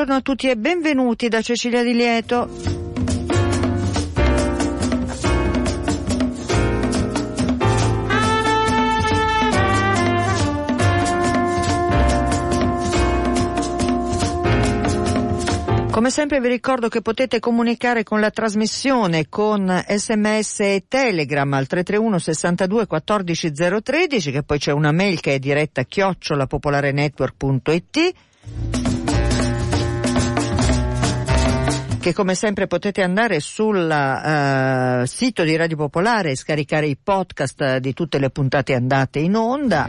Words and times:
Buongiorno, 0.00 0.14
a 0.14 0.34
tutti 0.34 0.48
e 0.48 0.56
benvenuti 0.56 1.28
da 1.28 1.42
Cecilia 1.42 1.82
Di 1.82 1.92
Lieto. 1.92 2.48
Come 15.90 16.08
sempre 16.08 16.40
vi 16.40 16.48
ricordo 16.48 16.88
che 16.88 17.02
potete 17.02 17.38
comunicare 17.38 18.02
con 18.02 18.20
la 18.20 18.30
trasmissione 18.30 19.28
con 19.28 19.84
sms 19.86 20.60
e 20.60 20.84
telegram 20.88 21.52
al 21.52 21.66
331 21.66 22.18
62 22.18 22.86
14 22.86 23.52
013 23.82 24.30
che 24.30 24.42
poi 24.44 24.58
c'è 24.58 24.72
una 24.72 24.92
mail 24.92 25.20
che 25.20 25.34
è 25.34 25.38
diretta 25.38 25.82
chiocciolapopolarenetwork.it 25.82 28.14
che 32.00 32.14
come 32.14 32.34
sempre 32.34 32.66
potete 32.66 33.02
andare 33.02 33.40
sul 33.40 33.76
uh, 33.76 35.04
sito 35.04 35.44
di 35.44 35.54
Radio 35.54 35.76
Popolare 35.76 36.30
e 36.30 36.36
scaricare 36.36 36.86
i 36.86 36.96
podcast 36.96 37.76
di 37.76 37.92
tutte 37.92 38.18
le 38.18 38.30
puntate 38.30 38.74
andate 38.74 39.18
in 39.18 39.36
onda. 39.36 39.88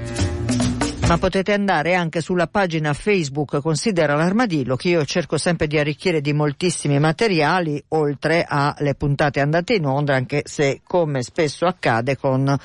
Ma 1.07 1.17
potete 1.17 1.53
andare 1.53 1.95
anche 1.95 2.21
sulla 2.21 2.47
pagina 2.47 2.93
Facebook 2.93 3.59
Considera 3.61 4.15
l'armadillo 4.15 4.75
che 4.75 4.89
io 4.89 5.05
cerco 5.05 5.37
sempre 5.37 5.67
di 5.67 5.77
arricchire 5.77 6.21
di 6.21 6.33
moltissimi 6.33 6.99
materiali 6.99 7.81
oltre 7.89 8.45
alle 8.47 8.95
puntate 8.95 9.39
andate 9.39 9.73
in 9.73 9.85
onda 9.85 10.13
anche 10.13 10.43
se 10.45 10.81
come 10.85 11.23
spesso 11.23 11.65
accade 11.65 12.17
con 12.17 12.57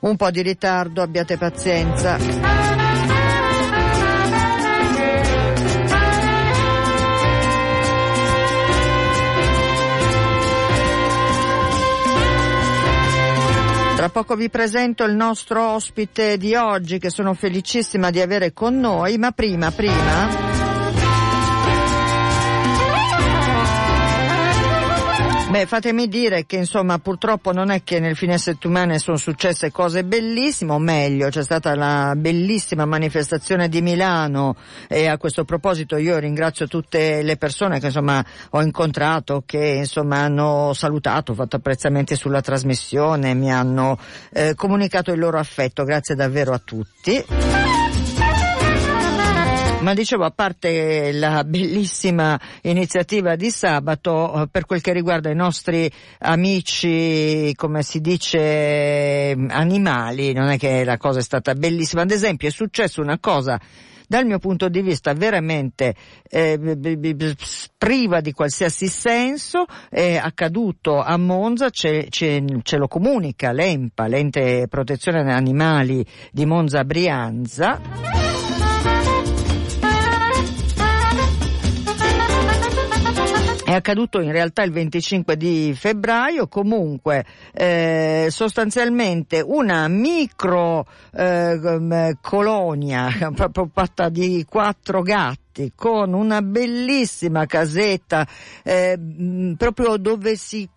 un 0.00 0.16
po' 0.16 0.30
di 0.30 0.42
ritardo 0.42 1.02
abbiate 1.02 1.36
pazienza. 1.36 2.83
Tra 14.04 14.12
poco 14.12 14.36
vi 14.36 14.50
presento 14.50 15.04
il 15.04 15.14
nostro 15.14 15.66
ospite 15.66 16.36
di 16.36 16.54
oggi 16.54 16.98
che 16.98 17.08
sono 17.08 17.32
felicissima 17.32 18.10
di 18.10 18.20
avere 18.20 18.52
con 18.52 18.78
noi, 18.78 19.16
ma 19.16 19.30
prima, 19.30 19.70
prima 19.70 20.53
Beh, 25.54 25.66
fatemi 25.66 26.08
dire 26.08 26.46
che 26.46 26.56
insomma 26.56 26.98
purtroppo 26.98 27.52
non 27.52 27.70
è 27.70 27.84
che 27.84 28.00
nel 28.00 28.16
fine 28.16 28.38
settimana 28.38 28.98
sono 28.98 29.16
successe 29.16 29.70
cose 29.70 30.02
bellissime, 30.02 30.72
o 30.72 30.80
meglio, 30.80 31.28
c'è 31.28 31.44
stata 31.44 31.76
la 31.76 32.14
bellissima 32.16 32.84
manifestazione 32.86 33.68
di 33.68 33.80
Milano 33.80 34.56
e 34.88 35.06
a 35.06 35.16
questo 35.16 35.44
proposito 35.44 35.96
io 35.96 36.18
ringrazio 36.18 36.66
tutte 36.66 37.22
le 37.22 37.36
persone 37.36 37.78
che 37.78 37.86
insomma 37.86 38.24
ho 38.50 38.62
incontrato, 38.62 39.44
che 39.46 39.64
insomma 39.64 40.22
hanno 40.22 40.72
salutato, 40.72 41.34
fatto 41.34 41.54
apprezzamenti 41.54 42.16
sulla 42.16 42.40
trasmissione, 42.40 43.34
mi 43.34 43.52
hanno 43.52 43.96
eh, 44.32 44.56
comunicato 44.56 45.12
il 45.12 45.20
loro 45.20 45.38
affetto, 45.38 45.84
grazie 45.84 46.16
davvero 46.16 46.52
a 46.52 46.58
tutti. 46.58 47.83
Ma 49.84 49.92
dicevo, 49.92 50.24
a 50.24 50.30
parte 50.30 51.12
la 51.12 51.44
bellissima 51.44 52.40
iniziativa 52.62 53.36
di 53.36 53.50
sabato, 53.50 54.40
eh, 54.40 54.48
per 54.50 54.64
quel 54.64 54.80
che 54.80 54.94
riguarda 54.94 55.28
i 55.28 55.34
nostri 55.34 55.92
amici, 56.20 57.52
come 57.54 57.82
si 57.82 58.00
dice, 58.00 59.36
animali, 59.50 60.32
non 60.32 60.48
è 60.48 60.56
che 60.56 60.84
la 60.84 60.96
cosa 60.96 61.18
è 61.18 61.22
stata 61.22 61.54
bellissima. 61.54 62.00
Ad 62.00 62.12
esempio, 62.12 62.48
è 62.48 62.50
successa 62.50 63.02
una 63.02 63.18
cosa 63.18 63.60
dal 64.06 64.24
mio 64.24 64.38
punto 64.38 64.70
di 64.70 64.80
vista 64.80 65.12
veramente 65.12 65.94
eh, 66.30 66.58
priva 67.76 68.20
di 68.22 68.32
qualsiasi 68.32 68.86
senso, 68.86 69.66
è 69.90 70.16
accaduto 70.16 70.98
a 70.98 71.18
Monza, 71.18 71.68
ce, 71.68 72.06
ce, 72.08 72.42
ce 72.62 72.76
lo 72.78 72.88
comunica 72.88 73.52
l'EMPA, 73.52 74.06
l'ente 74.06 74.66
protezione 74.66 75.30
animali 75.30 76.02
di 76.32 76.46
Monza 76.46 76.84
Brianza. 76.84 78.23
Accaduto 83.74 84.20
in 84.20 84.32
realtà 84.32 84.62
il 84.62 84.72
25 84.72 85.36
di 85.36 85.74
febbraio, 85.74 86.48
comunque 86.48 87.24
eh, 87.52 88.28
sostanzialmente 88.30 89.42
una 89.44 89.88
micro 89.88 90.86
eh, 91.12 92.16
colonia 92.20 93.08
proprio 93.34 93.68
fatta 93.72 94.08
di 94.08 94.44
quattro 94.48 95.02
gatti 95.02 95.43
con 95.74 96.12
una 96.12 96.42
bellissima 96.42 97.46
casetta 97.46 98.26
eh, 98.62 98.98
proprio 99.56 99.96
dove 99.96 100.36
si, 100.36 100.68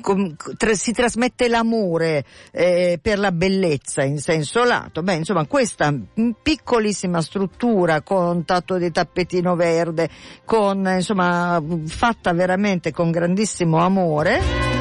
com, 0.00 0.34
tra, 0.56 0.74
si 0.74 0.92
trasmette 0.92 1.48
l'amore 1.48 2.24
eh, 2.50 2.98
per 3.00 3.18
la 3.18 3.32
bellezza 3.32 4.02
in 4.02 4.18
senso 4.18 4.64
lato. 4.64 5.02
Beh, 5.02 5.14
insomma, 5.14 5.46
questa 5.46 5.94
piccolissima 6.42 7.20
struttura 7.20 8.02
con 8.02 8.44
tatto 8.44 8.78
di 8.78 8.90
tappetino 8.90 9.54
verde, 9.54 10.08
con 10.44 10.86
insomma 10.94 11.62
fatta 11.86 12.32
veramente 12.32 12.92
con 12.92 13.10
grandissimo 13.10 13.78
amore 13.78 14.73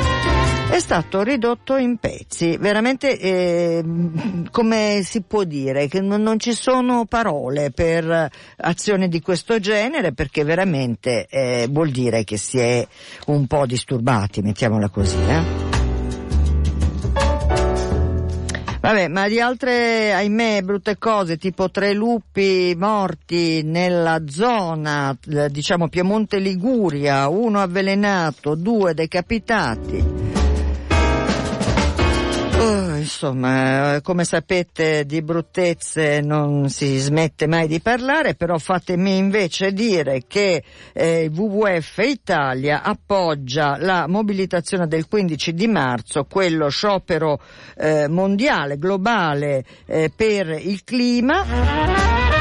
è 0.73 0.79
stato 0.79 1.21
ridotto 1.21 1.77
in 1.77 1.97
pezzi. 1.97 2.57
Veramente, 2.57 3.19
eh, 3.19 3.83
come 4.49 5.01
si 5.03 5.21
può 5.21 5.43
dire, 5.43 5.87
che 5.87 6.01
non, 6.01 6.23
non, 6.23 6.39
ci 6.39 6.53
sono 6.53 7.05
parole 7.05 7.69
per 7.69 8.31
azioni 8.57 9.07
di 9.07 9.21
questo 9.21 9.59
genere 9.59 10.13
perché 10.13 10.43
veramente 10.43 11.27
eh, 11.29 11.67
vuol 11.69 11.91
dire 11.91 12.23
che 12.23 12.37
si 12.37 12.57
è 12.57 12.87
un 13.27 13.45
po' 13.45 13.67
disturbati, 13.67 14.41
mettiamola 14.41 14.89
così. 14.89 15.17
Eh? 15.17 15.41
Vabbè, 18.79 19.07
ma 19.09 19.27
di 19.27 19.39
altre, 19.39 20.11
ahimè, 20.11 20.63
brutte 20.63 20.97
cose, 20.97 21.37
tipo 21.37 21.69
tre 21.69 21.93
lupi 21.93 22.73
morti 22.75 23.61
nella 23.61 24.23
zona, 24.25 25.15
eh, 25.29 25.49
diciamo 25.51 25.87
Piemonte 25.87 26.39
Liguria, 26.39 27.27
uno 27.27 27.61
avvelenato, 27.61 28.55
due 28.55 28.95
decapitati. 28.95 30.42
Oh, 32.65 32.95
insomma, 32.95 33.99
come 34.01 34.23
sapete 34.23 35.05
di 35.05 35.21
bruttezze 35.21 36.21
non 36.21 36.69
si 36.69 36.97
smette 36.97 37.45
mai 37.45 37.67
di 37.67 37.81
parlare, 37.81 38.35
però 38.35 38.57
fatemi 38.57 39.17
invece 39.17 39.73
dire 39.73 40.23
che 40.25 40.63
eh, 40.93 41.29
WWF 41.33 41.97
Italia 41.97 42.81
appoggia 42.81 43.75
la 43.77 44.07
mobilitazione 44.07 44.87
del 44.87 45.09
15 45.09 45.53
di 45.53 45.67
marzo, 45.67 46.23
quello 46.23 46.69
sciopero 46.69 47.41
eh, 47.75 48.07
mondiale, 48.07 48.77
globale 48.77 49.65
eh, 49.85 50.09
per 50.15 50.47
il 50.47 50.85
clima. 50.85 52.32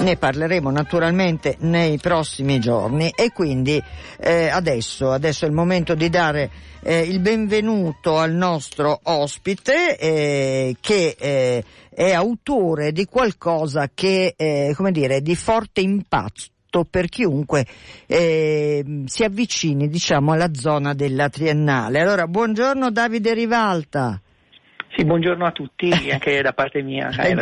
Ne 0.00 0.16
parleremo 0.16 0.70
naturalmente 0.70 1.56
nei 1.60 1.98
prossimi 1.98 2.58
giorni 2.58 3.12
e 3.14 3.32
quindi 3.32 3.80
eh, 4.18 4.48
adesso, 4.48 5.10
adesso, 5.10 5.44
è 5.44 5.48
il 5.48 5.54
momento 5.54 5.94
di 5.94 6.08
dare 6.08 6.50
eh, 6.82 7.00
il 7.00 7.20
benvenuto 7.20 8.16
al 8.16 8.32
nostro 8.32 8.98
ospite 9.02 9.98
eh, 9.98 10.76
che 10.80 11.16
eh, 11.18 11.64
è 11.90 12.12
autore 12.12 12.92
di 12.92 13.04
qualcosa 13.04 13.90
che, 13.92 14.32
eh, 14.38 14.72
come 14.74 14.90
dire, 14.90 15.20
di 15.20 15.36
forte 15.36 15.82
impatto 15.82 16.86
per 16.88 17.10
chiunque 17.10 17.66
eh, 18.06 19.02
si 19.04 19.22
avvicini 19.22 19.88
diciamo 19.88 20.32
alla 20.32 20.54
zona 20.54 20.94
della 20.94 21.28
triennale. 21.28 22.00
Allora, 22.00 22.26
buongiorno 22.26 22.90
Davide 22.90 23.34
Rivalta. 23.34 24.18
Sì, 24.96 25.04
buongiorno 25.04 25.44
a 25.44 25.52
tutti, 25.52 25.90
anche 26.10 26.40
da 26.40 26.54
parte 26.54 26.82
mia, 26.82 27.10
ai 27.16 27.34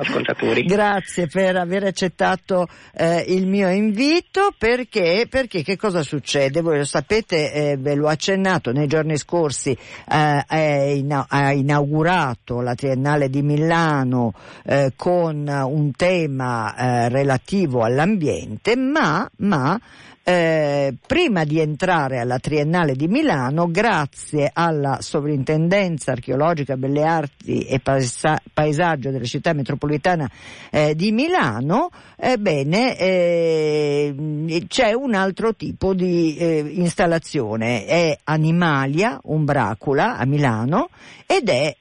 radioascoltatori. 0.00 0.62
Grazie 0.64 1.26
per 1.26 1.56
aver 1.56 1.84
accettato 1.84 2.68
eh, 2.94 3.24
il 3.28 3.46
mio 3.46 3.68
invito, 3.68 4.52
perché, 4.56 5.26
perché 5.28 5.62
che 5.62 5.76
cosa 5.76 6.02
succede? 6.02 6.60
Voi 6.60 6.78
lo 6.78 6.84
sapete, 6.84 7.52
eh, 7.52 7.76
ve 7.76 7.94
l'ho 7.94 8.08
accennato, 8.08 8.72
nei 8.72 8.86
giorni 8.86 9.16
scorsi 9.16 9.70
eh, 9.70 10.44
ha 11.28 11.52
inaugurato 11.52 12.60
la 12.60 12.74
Triennale 12.74 13.28
di 13.28 13.42
Milano 13.42 14.32
eh, 14.64 14.92
con 14.96 15.46
un 15.48 15.92
tema 15.92 16.74
eh, 16.74 17.08
relativo 17.08 17.82
all'ambiente, 17.82 18.76
ma, 18.76 19.28
ma 19.38 19.78
eh, 20.22 20.94
prima 21.06 21.44
di 21.44 21.60
entrare 21.60 22.18
alla 22.18 22.38
Triennale 22.38 22.94
di 22.94 23.08
Milano, 23.08 23.70
grazie 23.70 24.50
alla 24.52 24.98
Sovrintendenza 25.00 26.12
Archeologica, 26.12 26.76
Belle 26.76 27.04
Arti 27.04 27.62
e 27.62 27.80
Paesa- 27.80 28.40
Paesaggio 28.52 29.10
della 29.10 29.24
città 29.24 29.52
metropolitana 29.52 30.30
eh, 30.70 30.94
di 30.94 31.10
Milano, 31.12 31.90
ebbene 32.16 32.98
eh, 32.98 34.64
c'è 34.68 34.92
un 34.92 35.14
altro 35.14 35.54
tipo 35.54 35.94
di 35.94 36.36
eh, 36.36 36.70
installazione, 36.74 37.86
è 37.86 38.18
Animalia 38.24 39.18
Umbracula 39.24 40.16
a 40.16 40.26
Milano 40.26 40.90
ed 41.26 41.48
è 41.48 41.76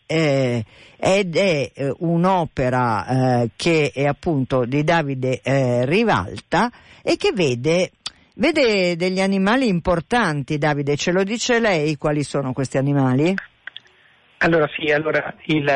ed 1.01 1.38
è 1.38 1.71
eh, 1.74 1.94
un'opera 2.00 3.41
eh, 3.41 3.50
che 3.56 3.91
è 3.94 4.06
appunto 4.06 4.65
di 4.65 4.83
Davide 4.83 5.39
eh, 5.41 5.86
Rivalta 5.86 6.69
e 7.01 7.15
che 7.15 7.31
vede 7.33 7.91
Vede 8.39 8.95
degli 8.95 9.19
animali 9.19 9.68
importanti, 9.68 10.57
Davide, 10.57 10.95
ce 10.95 11.12
lo 11.12 11.25
dice 11.25 11.59
lei 11.59 11.97
quali 11.97 12.24
sono 12.24 12.53
questi 12.53 12.77
animali? 12.77 13.36
Allora 14.38 14.65
sì, 14.77 14.89
allora, 14.94 15.36
il, 15.47 15.69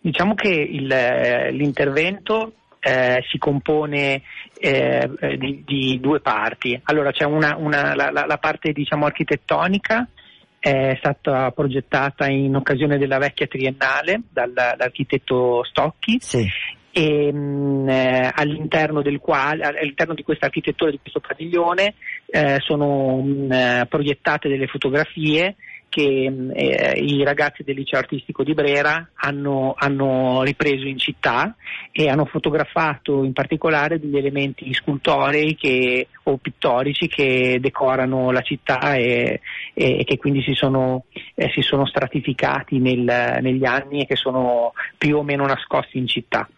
diciamo 0.00 0.34
che 0.34 0.48
il, 0.48 0.86
l'intervento 0.86 2.54
eh, 2.80 3.22
si 3.30 3.36
compone 3.36 4.22
eh, 4.58 5.06
di, 5.36 5.62
di, 5.66 6.00
due 6.00 6.20
parti. 6.20 6.80
Allora 6.84 7.10
c'è 7.12 7.24
una, 7.24 7.56
una, 7.58 7.94
la, 7.94 8.10
la, 8.10 8.38
parte 8.38 8.72
diciamo, 8.72 9.04
architettonica 9.04 10.08
è 10.58 10.96
stata 10.96 11.50
progettata 11.50 12.26
in 12.26 12.56
occasione 12.56 12.96
della 12.96 13.18
vecchia 13.18 13.46
triennale 13.46 14.22
dall'architetto 14.30 15.62
Stocchi 15.62 16.16
sì 16.20 16.48
e 16.98 17.32
mh, 17.32 17.38
mm, 17.38 17.88
eh, 17.88 18.32
all'interno, 18.34 19.02
quale, 19.20 19.62
all'interno 19.62 20.14
di 20.14 20.24
questa 20.24 20.46
architettura 20.46 20.90
di 20.90 20.98
questo 21.00 21.20
padiglione 21.20 21.94
eh, 22.26 22.58
sono 22.58 23.18
mh, 23.18 23.30
mm, 23.30 23.52
eh, 23.52 23.86
proiettate 23.88 24.48
delle 24.48 24.66
fotografie 24.66 25.54
che 25.88 26.28
mh, 26.28 26.34
mm, 26.34 26.50
eh, 26.54 26.98
i 26.98 27.22
ragazzi 27.22 27.62
del 27.62 27.76
liceo 27.76 28.00
artistico 28.00 28.42
di 28.42 28.52
Brera 28.52 29.10
hanno, 29.14 29.74
hanno, 29.78 30.42
ripreso 30.42 30.88
in 30.88 30.98
città 30.98 31.54
e 31.92 32.08
hanno 32.08 32.24
fotografato 32.24 33.22
in 33.22 33.32
particolare 33.32 34.00
degli 34.00 34.16
elementi 34.16 34.74
scultorei 34.74 35.54
che, 35.54 36.08
o 36.24 36.36
pittorici 36.38 37.06
che 37.06 37.58
decorano 37.60 38.32
la 38.32 38.42
città 38.42 38.96
e, 38.96 39.40
e 39.72 40.02
che 40.04 40.16
quindi 40.16 40.42
si 40.42 40.54
sono, 40.54 41.04
eh, 41.36 41.48
si 41.54 41.62
sono 41.62 41.86
stratificati 41.86 42.80
nel, 42.80 43.38
negli 43.40 43.64
anni 43.64 44.02
e 44.02 44.06
che 44.06 44.16
sono 44.16 44.72
più 44.96 45.16
o 45.16 45.22
meno 45.22 45.46
nascosti 45.46 45.98
in 45.98 46.08
città. 46.08 46.48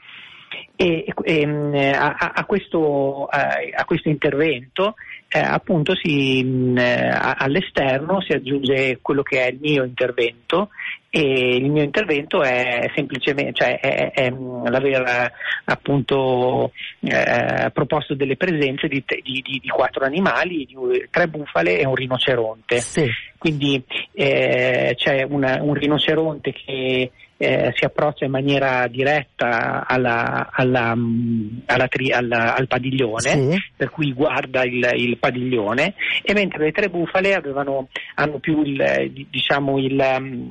E, 0.74 1.04
e 1.22 1.46
mm, 1.46 1.74
a, 1.74 2.32
a, 2.34 2.44
questo, 2.44 3.26
a, 3.26 3.84
questo, 3.84 4.08
intervento 4.08 4.94
eh, 5.28 5.38
appunto 5.38 5.94
si, 5.94 6.42
mh, 6.42 6.72
mm, 6.72 6.78
all'esterno 6.78 8.20
si 8.20 8.32
aggiunge 8.32 8.98
quello 9.00 9.22
che 9.22 9.44
è 9.44 9.50
il 9.50 9.58
mio 9.60 9.84
intervento 9.84 10.70
e 11.08 11.56
il 11.56 11.70
mio 11.70 11.82
intervento 11.82 12.42
è 12.42 12.90
semplicemente 12.94 13.52
cioè 13.52 13.78
è, 13.78 14.10
è, 14.10 14.12
è 14.12 14.30
mm, 14.30 14.66
l'aver 14.66 15.32
appunto 15.64 16.72
eh, 17.00 17.70
proposto 17.72 18.14
delle 18.14 18.36
presenze 18.36 18.88
di, 18.88 19.04
di, 19.06 19.42
di, 19.42 19.60
di, 19.62 19.68
quattro 19.68 20.04
animali, 20.04 20.66
tre 21.10 21.28
bufale 21.28 21.78
e 21.78 21.86
un 21.86 21.94
rinoceronte. 21.94 22.78
Sì. 22.78 23.08
Quindi 23.38 23.82
eh, 24.12 24.94
c'è 24.96 25.22
una, 25.22 25.62
un 25.62 25.74
rinoceronte 25.74 26.52
che 26.52 27.10
eh, 27.42 27.72
si 27.74 27.86
approccia 27.86 28.26
in 28.26 28.32
maniera 28.32 28.86
diretta 28.86 29.86
alla, 29.86 30.50
alla, 30.52 30.94
alla 31.64 31.88
tri, 31.88 32.12
al 32.12 32.66
padiglione, 32.68 33.30
sì. 33.30 33.58
per 33.74 33.88
cui 33.88 34.12
guarda 34.12 34.62
il, 34.62 34.86
il, 34.96 35.16
padiglione, 35.16 35.94
e 36.22 36.34
mentre 36.34 36.64
le 36.64 36.72
tre 36.72 36.90
bufale 36.90 37.34
avevano, 37.34 37.88
hanno 38.16 38.40
più 38.40 38.62
il, 38.62 39.26
diciamo 39.30 39.78
il 39.78 40.50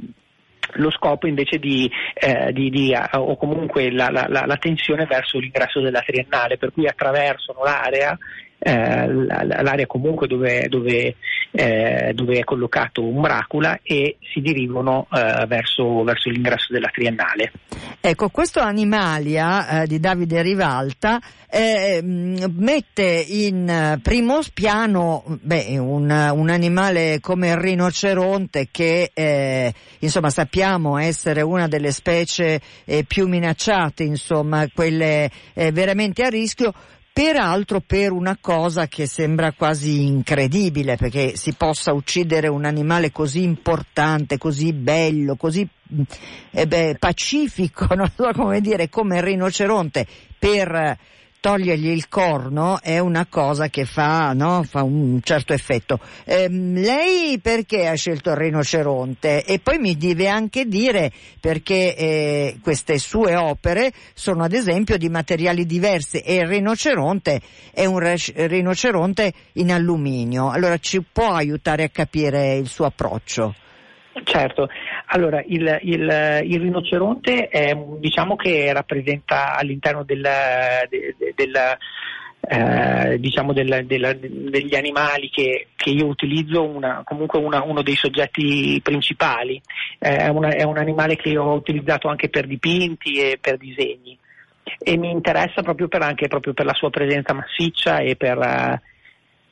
lo 0.74 0.92
scopo 0.92 1.26
invece 1.26 1.58
di, 1.58 1.90
eh, 2.14 2.52
di, 2.54 2.70
di 2.70 2.96
o 3.14 3.38
comunque 3.38 3.92
la, 3.92 4.10
la, 4.10 4.28
la, 4.28 4.58
tensione 4.58 5.06
verso 5.06 5.38
l'ingresso 5.38 5.82
della 5.82 6.02
triennale, 6.02 6.58
per 6.58 6.72
cui 6.72 6.88
attraversano 6.88 7.64
l'area 7.64 8.18
l'area 8.62 9.88
comunque 9.88 10.28
dove, 10.28 10.68
dove, 10.68 11.16
eh, 11.52 12.12
dove, 12.14 12.40
è 12.40 12.44
collocato 12.44 13.04
un 13.04 13.22
Bracula 13.22 13.80
e 13.82 14.18
si 14.34 14.42
dirigono 14.42 15.08
eh, 15.14 15.46
verso, 15.48 16.04
verso, 16.04 16.30
l'ingresso 16.30 16.74
della 16.74 16.90
triennale. 16.90 17.52
Ecco, 18.02 18.30
questo 18.30 18.60
Animalia 18.60 19.82
eh, 19.82 19.88
di 19.88 20.00
Davide 20.00 20.42
Rivalta 20.42 21.22
eh, 21.50 22.02
mette 22.04 23.26
in 23.28 24.00
primo 24.04 24.40
piano 24.54 25.24
beh, 25.42 25.78
un, 25.78 26.10
un, 26.10 26.50
animale 26.50 27.20
come 27.22 27.50
il 27.50 27.58
rinoceronte 27.58 28.68
che 28.70 29.12
eh, 29.14 29.74
insomma 30.00 30.30
sappiamo 30.30 30.98
essere 30.98 31.42
una 31.42 31.68
delle 31.68 31.92
specie 31.92 32.60
più 33.08 33.28
minacciate, 33.28 34.04
insomma 34.04 34.68
quelle 34.74 35.30
veramente 35.54 36.24
a 36.24 36.30
rischio 36.30 36.74
peraltro 37.12 37.82
per 37.82 38.12
una 38.12 38.38
cosa 38.40 38.88
che 38.88 39.06
sembra 39.06 39.52
quasi 39.52 40.06
incredibile, 40.06 40.96
perché 40.96 41.36
si 41.36 41.54
possa 41.54 41.94
uccidere 41.94 42.48
un 42.48 42.66
animale 42.66 43.12
così 43.12 43.44
importante, 43.44 44.38
così 44.38 44.74
bello, 44.74 45.36
così 45.36 45.68
eh 46.52 46.68
beh, 46.68 46.98
pacifico, 47.00 47.88
non 47.96 48.12
so 48.16 48.32
come 48.34 48.62
dire, 48.62 48.90
come 48.90 49.18
il 49.18 49.24
rinoceronte, 49.24 50.06
per 50.38 50.98
togliergli 51.40 51.90
il 51.90 52.10
corno 52.10 52.82
è 52.82 53.00
una 53.00 53.26
cosa 53.28 53.70
che 53.70 53.86
fa, 53.86 54.34
no? 54.34 54.64
fa 54.64 54.84
un 54.84 55.20
certo 55.24 55.54
effetto. 55.54 56.00
Ehm, 56.26 56.74
lei 56.76 57.40
perché 57.40 57.88
ha 57.88 57.96
scelto 57.96 58.32
il 58.32 58.38
rinoceronte? 58.38 59.46
E 59.46 59.60
poi 59.60 59.78
mi 59.78 59.96
deve 59.96 60.28
anche 60.28 60.66
dire 60.66 61.12
perché 61.40 61.96
eh, 61.96 62.58
queste 62.62 62.98
sue 62.98 63.36
opere 63.36 63.92
sono 64.14 64.44
ad 64.44 64.54
esempio 64.54 64.98
di 64.98 65.10
materiali 65.10 65.66
diversi 65.66 66.20
e 66.20 66.36
il 66.36 66.48
rinoceronte 66.48 67.42
è 67.74 67.86
un 67.86 68.00
rinoceronte 68.00 69.34
in 69.54 69.72
alluminio. 69.72 70.50
Allora 70.50 70.78
ci 70.78 71.02
può 71.02 71.32
aiutare 71.32 71.84
a 71.84 71.90
capire 71.90 72.56
il 72.56 72.68
suo 72.68 72.86
approccio? 72.86 73.56
Certo, 74.24 74.68
allora 75.12 75.44
il, 75.46 75.80
il, 75.84 76.42
il 76.44 76.60
rinoceronte 76.60 77.48
è, 77.48 77.76
diciamo 78.00 78.36
che 78.36 78.72
rappresenta 78.74 79.56
all'interno 79.56 80.04
del, 80.04 80.28
del, 80.90 81.34
del 81.36 81.78
eh, 82.42 83.20
diciamo 83.20 83.54
del, 83.54 83.86
del, 83.86 84.18
degli 84.20 84.76
animali 84.76 85.30
che, 85.30 85.68
che 85.76 85.90
io 85.90 86.06
utilizzo 86.06 86.64
una, 86.64 87.02
comunque 87.04 87.40
una, 87.40 87.64
uno 87.64 87.82
dei 87.82 87.96
soggetti 87.96 88.80
principali. 88.84 89.62
Eh, 90.00 90.16
è, 90.16 90.28
una, 90.30 90.50
è, 90.50 90.64
un 90.64 90.78
animale 90.78 91.16
che 91.16 91.30
io 91.30 91.44
ho 91.44 91.54
utilizzato 91.54 92.08
anche 92.08 92.30
per 92.30 92.48
dipinti 92.48 93.20
e 93.20 93.38
per 93.40 93.58
disegni 93.58 94.18
e 94.78 94.98
mi 94.98 95.10
interessa 95.10 95.64
proprio 95.64 95.88
per, 95.88 96.04
anche 96.04 96.28
proprio 96.28 96.54
per 96.54 96.66
la 96.66 96.74
sua 96.74 96.90
presenza 96.92 97.34
massiccia 97.34 98.00
e 98.00 98.16
per, 98.16 98.38
uh, 98.38 98.80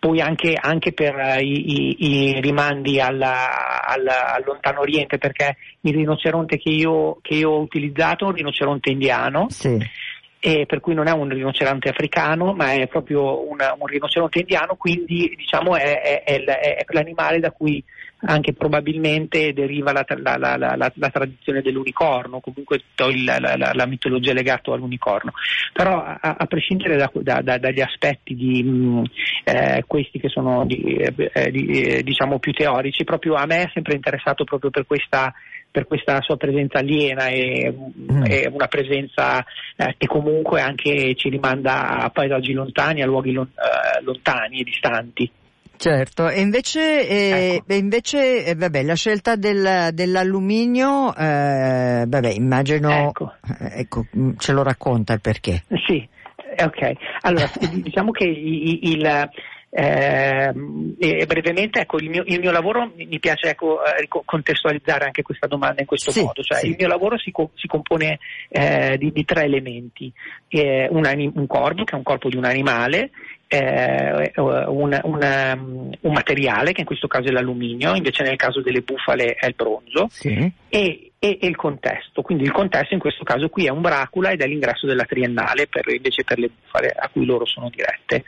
poi 0.08 0.22
anche, 0.22 0.58
anche 0.60 0.94
per 0.94 1.16
uh, 1.16 1.40
i, 1.42 1.74
i, 1.74 1.96
i, 2.00 2.42
rimandi 2.42 3.02
alla, 3.02 3.82
alla, 3.82 4.36
al 4.36 4.44
lontano 4.46 4.80
oriente 4.80 5.18
perché 5.18 5.58
il 5.82 5.94
rinoceronte 5.94 6.58
che 6.58 6.70
io, 6.70 7.18
che 7.22 7.36
io 7.36 7.50
ho 7.50 7.60
utilizzato 7.60 8.26
è 8.26 8.28
un 8.30 8.36
rinoceronte 8.36 8.90
indiano. 8.90 9.48
Sì 9.50 10.06
e 10.48 10.66
per 10.66 10.80
cui 10.80 10.94
non 10.94 11.08
è 11.08 11.12
un 11.12 11.28
rinoceronte 11.28 11.90
africano, 11.90 12.54
ma 12.54 12.72
è 12.72 12.88
proprio 12.88 13.46
una, 13.50 13.76
un 13.78 13.86
rinoceronte 13.86 14.40
indiano, 14.40 14.76
quindi 14.76 15.34
diciamo 15.36 15.76
è, 15.76 16.00
è, 16.00 16.24
è, 16.24 16.46
è, 16.46 16.86
l'animale 16.92 17.42
da 17.42 17.52
cui 17.52 17.84
anche 18.20 18.54
probabilmente 18.54 19.52
deriva 19.52 19.92
la, 19.92 20.06
la, 20.08 20.38
la, 20.38 20.76
la 20.78 21.10
tradizione 21.10 21.62
dell'unicorno, 21.62 22.40
comunque 22.40 22.82
la, 22.96 23.86
mitologia 23.88 24.32
legata 24.32 24.72
all'unicorno. 24.72 25.34
Però 25.74 26.02
a, 26.02 26.18
a 26.38 26.46
prescindere 26.46 26.96
da, 26.96 27.12
da, 27.14 27.42
da, 27.42 27.58
dagli 27.58 27.82
aspetti 27.82 28.34
di 28.34 28.64
mh, 28.64 29.04
eh, 29.44 29.84
questi 29.86 30.18
che 30.18 30.30
sono 30.30 30.66
di, 30.66 30.96
eh, 30.96 31.52
di, 31.52 31.82
eh, 31.82 32.04
diciamo 32.04 32.40
più 32.40 32.54
teorici, 32.54 33.04
proprio 33.04 33.34
a 33.34 33.46
me 33.46 33.64
è 33.64 33.72
sempre 33.74 33.96
interessato 33.96 34.46
proprio 34.46 34.70
per 34.70 34.86
questa 34.88 35.34
per 35.78 35.86
questa 35.86 36.22
sua 36.22 36.38
presenza 36.38 36.80
aliena 36.80 37.28
e, 37.28 37.72
mm. 37.72 38.24
e 38.26 38.50
una 38.52 38.66
presenza 38.66 39.46
eh, 39.76 39.94
che 39.96 40.08
comunque 40.08 40.60
anche 40.60 41.14
ci 41.14 41.30
rimanda 41.30 42.00
a 42.00 42.10
paesaggi 42.10 42.52
lontani, 42.54 43.04
a 43.04 43.06
luoghi 43.06 43.32
lon, 43.32 43.48
eh, 43.48 44.02
lontani 44.02 44.62
e 44.62 44.64
distanti. 44.64 45.32
Certo, 45.78 46.30
e 46.30 46.42
invece, 46.42 47.08
eh, 47.08 47.54
ecco. 47.58 47.74
invece 47.76 48.44
eh, 48.44 48.56
vabbè, 48.56 48.82
la 48.82 48.96
scelta 48.96 49.36
del, 49.36 49.90
dell'alluminio, 49.94 51.16
eh, 51.16 52.06
vabbè, 52.08 52.30
immagino, 52.30 52.90
ecco. 52.90 53.36
Eh, 53.60 53.82
ecco. 53.82 54.08
ce 54.36 54.54
lo 54.54 54.64
racconta 54.64 55.14
il 55.14 55.22
perché. 55.22 55.64
Sì, 55.86 56.10
ok. 56.58 56.92
Allora, 57.22 57.52
diciamo 57.72 58.10
che 58.10 58.24
il, 58.24 58.80
il 58.82 59.30
eh, 59.70 60.54
e 60.98 61.26
brevemente, 61.26 61.82
ecco, 61.82 61.98
il 61.98 62.10
mio, 62.10 62.24
il 62.26 62.40
mio, 62.40 62.52
lavoro 62.52 62.90
mi 62.96 63.20
piace 63.20 63.50
ecco, 63.50 63.84
eh, 63.84 64.08
contestualizzare 64.08 65.06
anche 65.06 65.24
questa 65.24 65.48
domanda 65.48 65.82
in 65.82 65.88
questo 65.88 66.12
sì, 66.12 66.22
modo. 66.22 66.42
Cioè, 66.42 66.60
sì. 66.60 66.70
Il 66.70 66.76
mio 66.78 66.88
lavoro 66.88 67.18
si, 67.18 67.32
co- 67.32 67.52
si 67.56 67.68
compone 67.68 68.20
eh, 68.50 68.98
di, 68.98 69.12
di, 69.12 69.26
tre 69.26 69.44
elementi: 69.44 70.12
eh, 70.48 70.88
un, 70.90 71.06
anim- 71.06 71.36
un, 71.36 71.48
corpo, 71.48 71.84
che 71.84 71.94
è 71.94 71.98
un 71.98 72.04
corpo 72.04 72.30
di 72.30 72.38
un 72.38 72.46
animale, 72.46 73.12
eh, 73.48 74.32
un, 74.38 75.00
una, 75.04 75.54
un, 75.54 76.14
materiale, 76.14 76.72
che 76.72 76.82
in 76.82 76.88
questo 76.88 77.08
caso 77.08 77.28
è 77.28 77.32
l'alluminio, 77.32 77.94
invece 77.94 78.24
nel 78.24 78.38
caso 78.38 78.62
delle 78.62 78.82
bufale 78.82 79.34
è 79.34 79.48
il 79.48 79.56
bronzo, 79.56 80.08
sì. 80.10 80.50
e, 80.70 81.12
e, 81.20 81.38
e, 81.42 81.46
il 81.46 81.58
contesto. 81.58 82.22
Quindi 82.22 82.46
il 82.46 82.52
contesto 82.52 82.94
in 82.94 83.02
questo 83.02 83.26
caso 83.26 83.50
qui 83.50 83.66
è 83.66 83.70
un 83.70 83.82
bracula 83.82 84.32
ed 84.32 84.42
è 84.42 84.48
l'ingresso 84.48 84.88
della 84.88 85.04
triennale 85.04 85.68
per, 85.68 85.88
invece 85.90 86.24
per 86.24 86.40
le 86.40 86.50
bufale 86.50 86.96
a 86.98 87.10
cui 87.10 87.26
loro 87.26 87.46
sono 87.46 87.70
dirette 87.70 88.24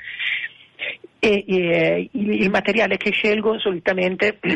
e, 1.19 1.43
e 1.48 2.09
il, 2.13 2.29
il, 2.41 2.50
materiale 2.50 2.98
che 2.98 3.12
scelgo 3.12 3.59
solitamente 3.59 4.39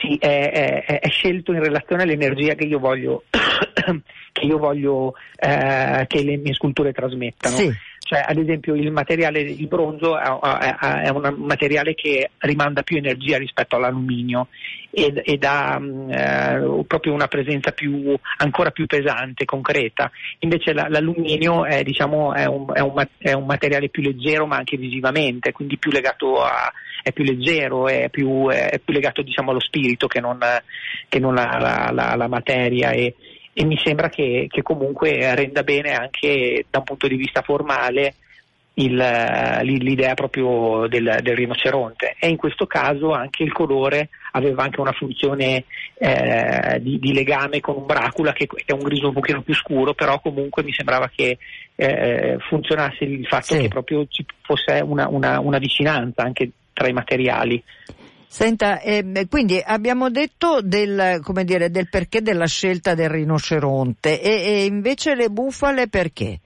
sì, 0.00 0.16
è, 0.18 0.84
è, 0.84 1.00
è, 1.00 1.08
scelto 1.08 1.52
in 1.52 1.62
relazione 1.62 2.02
all'energia 2.02 2.54
che 2.54 2.64
io 2.64 2.78
voglio, 2.78 3.24
che, 3.30 4.44
io 4.44 4.58
voglio 4.58 5.14
eh, 5.36 6.04
che 6.06 6.22
le 6.22 6.36
mie 6.36 6.54
sculture 6.54 6.92
trasmettano. 6.92 7.56
Sì. 7.56 7.72
Cioè, 8.12 8.26
ad 8.28 8.36
esempio 8.36 8.74
il 8.74 8.92
materiale, 8.92 9.40
il 9.40 9.66
bronzo 9.68 10.18
è, 10.18 10.28
un 11.08 11.34
materiale 11.38 11.94
che 11.94 12.32
rimanda 12.40 12.82
più 12.82 12.98
energia 12.98 13.38
rispetto 13.38 13.76
all'alluminio 13.76 14.48
ed, 14.90 15.22
ed 15.24 15.42
ha 15.44 15.78
mm, 15.80 16.10
eh, 16.10 16.84
proprio 16.86 17.14
una 17.14 17.26
presenza 17.26 17.70
più, 17.70 18.14
ancora 18.36 18.70
più 18.70 18.84
pesante, 18.84 19.46
concreta. 19.46 20.10
Invece 20.40 20.74
la, 20.74 20.88
l'alluminio 20.90 21.64
è, 21.64 21.82
diciamo, 21.82 22.34
è, 22.34 22.44
un, 22.44 22.66
un, 22.68 23.06
è, 23.16 23.32
un, 23.32 23.46
materiale 23.46 23.88
più 23.88 24.02
leggero 24.02 24.44
ma 24.44 24.56
anche 24.56 24.76
visivamente, 24.76 25.52
quindi 25.52 25.78
più 25.78 25.90
legato 25.90 26.42
a, 26.42 26.70
è 27.02 27.12
più 27.12 27.24
leggero, 27.24 27.88
è 27.88 28.10
più, 28.10 28.46
è 28.50 28.78
più 28.84 28.92
legato 28.92 29.22
diciamo, 29.22 29.52
allo 29.52 29.60
spirito 29.60 30.06
che 30.06 30.20
non, 30.20 30.38
che 31.08 31.18
non 31.18 31.32
la, 31.32 31.90
la, 31.90 32.14
la, 32.14 32.28
materia. 32.28 32.90
E, 32.90 33.14
e 33.52 33.64
mi 33.64 33.78
sembra 33.82 34.08
che, 34.08 34.46
che, 34.48 34.62
comunque 34.62 35.34
renda 35.34 35.62
bene 35.62 35.92
anche 35.92 36.64
da 36.70 36.78
un 36.78 36.84
punto 36.84 37.06
di 37.06 37.16
vista 37.16 37.42
formale 37.42 38.14
il, 38.74 38.96
l'idea 38.96 40.14
proprio 40.14 40.86
del, 40.88 41.18
del, 41.20 41.36
rinoceronte 41.36 42.16
e 42.18 42.28
in 42.28 42.38
questo 42.38 42.66
caso 42.66 43.12
anche 43.12 43.42
il 43.42 43.52
colore 43.52 44.08
aveva 44.32 44.62
anche 44.62 44.80
una 44.80 44.92
funzione 44.92 45.64
eh, 45.98 46.78
di, 46.80 46.98
di, 46.98 47.12
legame 47.12 47.60
con 47.60 47.76
un 47.76 47.84
bracula 47.84 48.32
che, 48.32 48.46
che, 48.46 48.62
è 48.64 48.72
un 48.72 48.80
grigio 48.80 49.08
un 49.08 49.12
pochino 49.12 49.42
più 49.42 49.54
scuro 49.54 49.92
però 49.92 50.18
comunque 50.20 50.62
mi 50.62 50.72
sembrava 50.72 51.10
che 51.14 51.36
eh, 51.74 52.38
funzionasse 52.48 53.04
il 53.04 53.26
fatto 53.26 53.54
sì. 53.54 53.60
che 53.60 53.68
proprio 53.68 54.06
ci 54.08 54.24
fosse 54.40 54.80
una, 54.82 55.06
una, 55.08 55.38
una 55.40 55.58
vicinanza 55.58 56.22
anche 56.22 56.50
tra 56.72 56.88
i 56.88 56.92
materiali. 56.92 57.62
Senta, 58.32 58.80
eh, 58.80 59.26
quindi 59.28 59.62
abbiamo 59.62 60.08
detto 60.08 60.62
del, 60.62 61.20
dire, 61.44 61.70
del, 61.70 61.90
perché 61.90 62.22
della 62.22 62.46
scelta 62.46 62.94
del 62.94 63.10
rinoceronte 63.10 64.22
e, 64.22 64.30
e 64.30 64.64
invece 64.64 65.14
le 65.14 65.28
bufale 65.28 65.86
perché? 65.86 66.40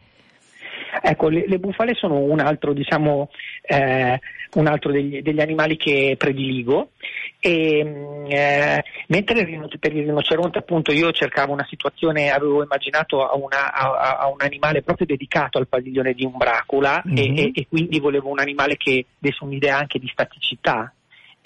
Ecco, 1.01 1.29
le, 1.29 1.45
le, 1.47 1.59
bufale 1.59 1.95
sono 1.95 2.19
un 2.19 2.41
altro, 2.41 2.73
diciamo, 2.73 3.31
eh, 3.63 4.19
un 4.55 4.67
altro 4.67 4.91
degli, 4.91 5.23
degli, 5.23 5.41
animali 5.41 5.77
che 5.77 6.17
prediligo 6.19 6.91
e, 7.39 7.85
mm, 7.85 8.27
eh, 8.31 8.85
mentre 9.07 9.47
per 9.79 9.95
il 9.95 10.07
rinoceronte 10.07 10.59
appunto 10.59 10.91
io 10.91 11.13
cercavo 11.13 11.53
una 11.53 11.67
situazione, 11.69 12.31
avevo 12.31 12.65
immaginato 12.65 13.25
a, 13.25 13.37
una, 13.37 13.73
a, 13.73 14.17
a 14.17 14.27
un 14.27 14.41
animale 14.41 14.83
proprio 14.83 15.07
dedicato 15.07 15.59
al 15.59 15.69
padiglione 15.69 16.15
di 16.15 16.25
Umbracula 16.25 17.01
mm-hmm. 17.07 17.17
e, 17.37 17.43
e, 17.43 17.51
e, 17.55 17.67
quindi 17.69 18.01
volevo 18.01 18.29
un 18.29 18.41
animale 18.41 18.77
che 18.77 19.07
desse 19.21 19.45
un'idea 19.45 19.79
anche 19.79 20.01
di 20.01 20.09
staticità 20.09 20.91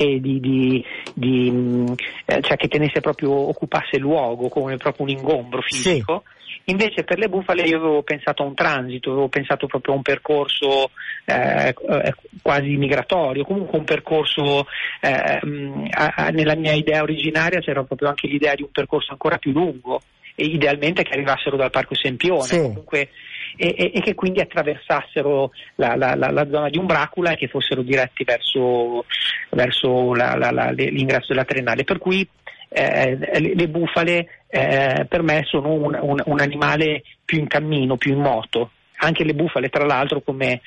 e 0.03 0.19
di, 0.19 0.41
di, 0.41 0.85
di 1.13 1.95
eh, 2.25 2.41
cioè 2.41 2.57
che 2.57 2.69
tenesse 2.69 3.01
proprio, 3.01 3.33
occupasse 3.33 3.99
luogo 3.99 4.49
come 4.49 4.79
proprio 4.79 5.05
un 5.05 5.13
ingombro 5.13 5.61
fisico. 5.61 6.23
Sì. 6.25 6.39
Invece 6.71 7.05
per 7.05 7.19
le 7.19 7.29
bufale 7.29 7.63
io 7.63 7.77
avevo 7.77 8.03
pensato 8.03 8.43
a 8.43 8.47
un 8.47 8.55
transito, 8.55 9.11
avevo 9.11 9.29
pensato 9.29 9.67
proprio 9.67 9.93
a 9.93 9.97
un 9.97 10.03
percorso 10.03 10.91
eh, 11.27 11.69
eh 11.69 12.15
quasi 12.41 12.77
migratorio, 12.77 13.45
comunque 13.45 13.79
un 13.79 13.85
percorso, 13.85 14.67
eh, 15.01 15.41
mm, 15.45 15.87
a, 15.91 16.13
a, 16.17 16.29
nella 16.31 16.55
mia 16.55 16.73
idea 16.73 17.03
originaria 17.03 17.61
c'era 17.61 17.83
proprio 17.83 18.09
anche 18.09 18.27
l'idea 18.27 18.55
di 18.55 18.63
un 18.63 18.71
percorso 18.71 19.13
ancora 19.13 19.37
più 19.37 19.53
lungo, 19.53 20.01
e 20.35 20.45
idealmente 20.45 21.03
che 21.03 21.13
arrivassero 21.13 21.57
dal 21.57 21.71
Parco 21.71 21.95
Sempione, 21.95 22.45
sì. 22.45 22.59
comunque 22.59 23.09
e, 23.57 23.75
e, 23.77 23.93
e, 23.95 24.01
che 24.01 24.15
quindi 24.15 24.41
attraversassero 24.41 25.51
la, 25.77 25.97
la, 25.97 26.15
la, 26.15 26.31
la, 26.31 26.49
zona 26.51 26.69
di 26.69 26.79
Umbracula 26.79 27.33
e 27.33 27.37
che 27.37 27.49
fossero 27.49 27.83
diretti 27.83 28.25
verso, 28.25 29.05
verso 29.51 30.13
l'ingresso 30.13 31.27
della 31.29 31.45
Triennale. 31.45 31.85
Per 31.85 31.99
cui 31.99 32.27
eh, 32.69 33.17
le, 33.17 33.55
le, 33.55 33.69
bufale 33.69 34.45
eh, 34.49 35.07
per 35.09 35.23
me 35.23 35.43
sono 35.45 35.73
un, 35.73 35.99
un, 36.01 36.23
un, 36.25 36.41
animale 36.41 37.03
più 37.25 37.39
in 37.39 37.49
cammino, 37.49 37.97
più 37.97 38.13
in 38.13 38.21
moto. 38.21 38.71
Anche 39.03 39.25
le 39.25 39.35
bufale, 39.35 39.69
tra 39.69 39.85
l'altro, 39.85 40.21
come, 40.21 40.61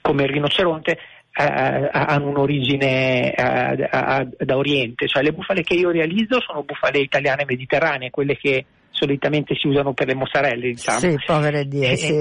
come 0.00 0.24
il 0.24 0.30
rinoceronte, 0.30 0.98
eh, 1.32 1.88
hanno 1.92 2.28
un'origine 2.28 3.32
eh, 3.32 3.88
da 4.38 4.56
Oriente, 4.56 5.06
cioè 5.06 5.22
le 5.22 5.32
bufale 5.32 5.62
che 5.62 5.74
io 5.74 5.90
realizzo 5.90 6.40
sono 6.40 6.64
bufale 6.64 6.98
italiane 6.98 7.44
mediterranee, 7.46 8.10
quelle 8.10 8.36
che 8.36 8.64
solitamente 9.00 9.54
si 9.56 9.66
usano 9.66 9.94
per 9.94 10.08
le 10.08 10.14
mozzarelle, 10.14 10.68
diciamo. 10.68 10.98
Sì, 10.98 11.16
povere 11.24 11.66
die, 11.66 11.96
sì. 11.96 12.18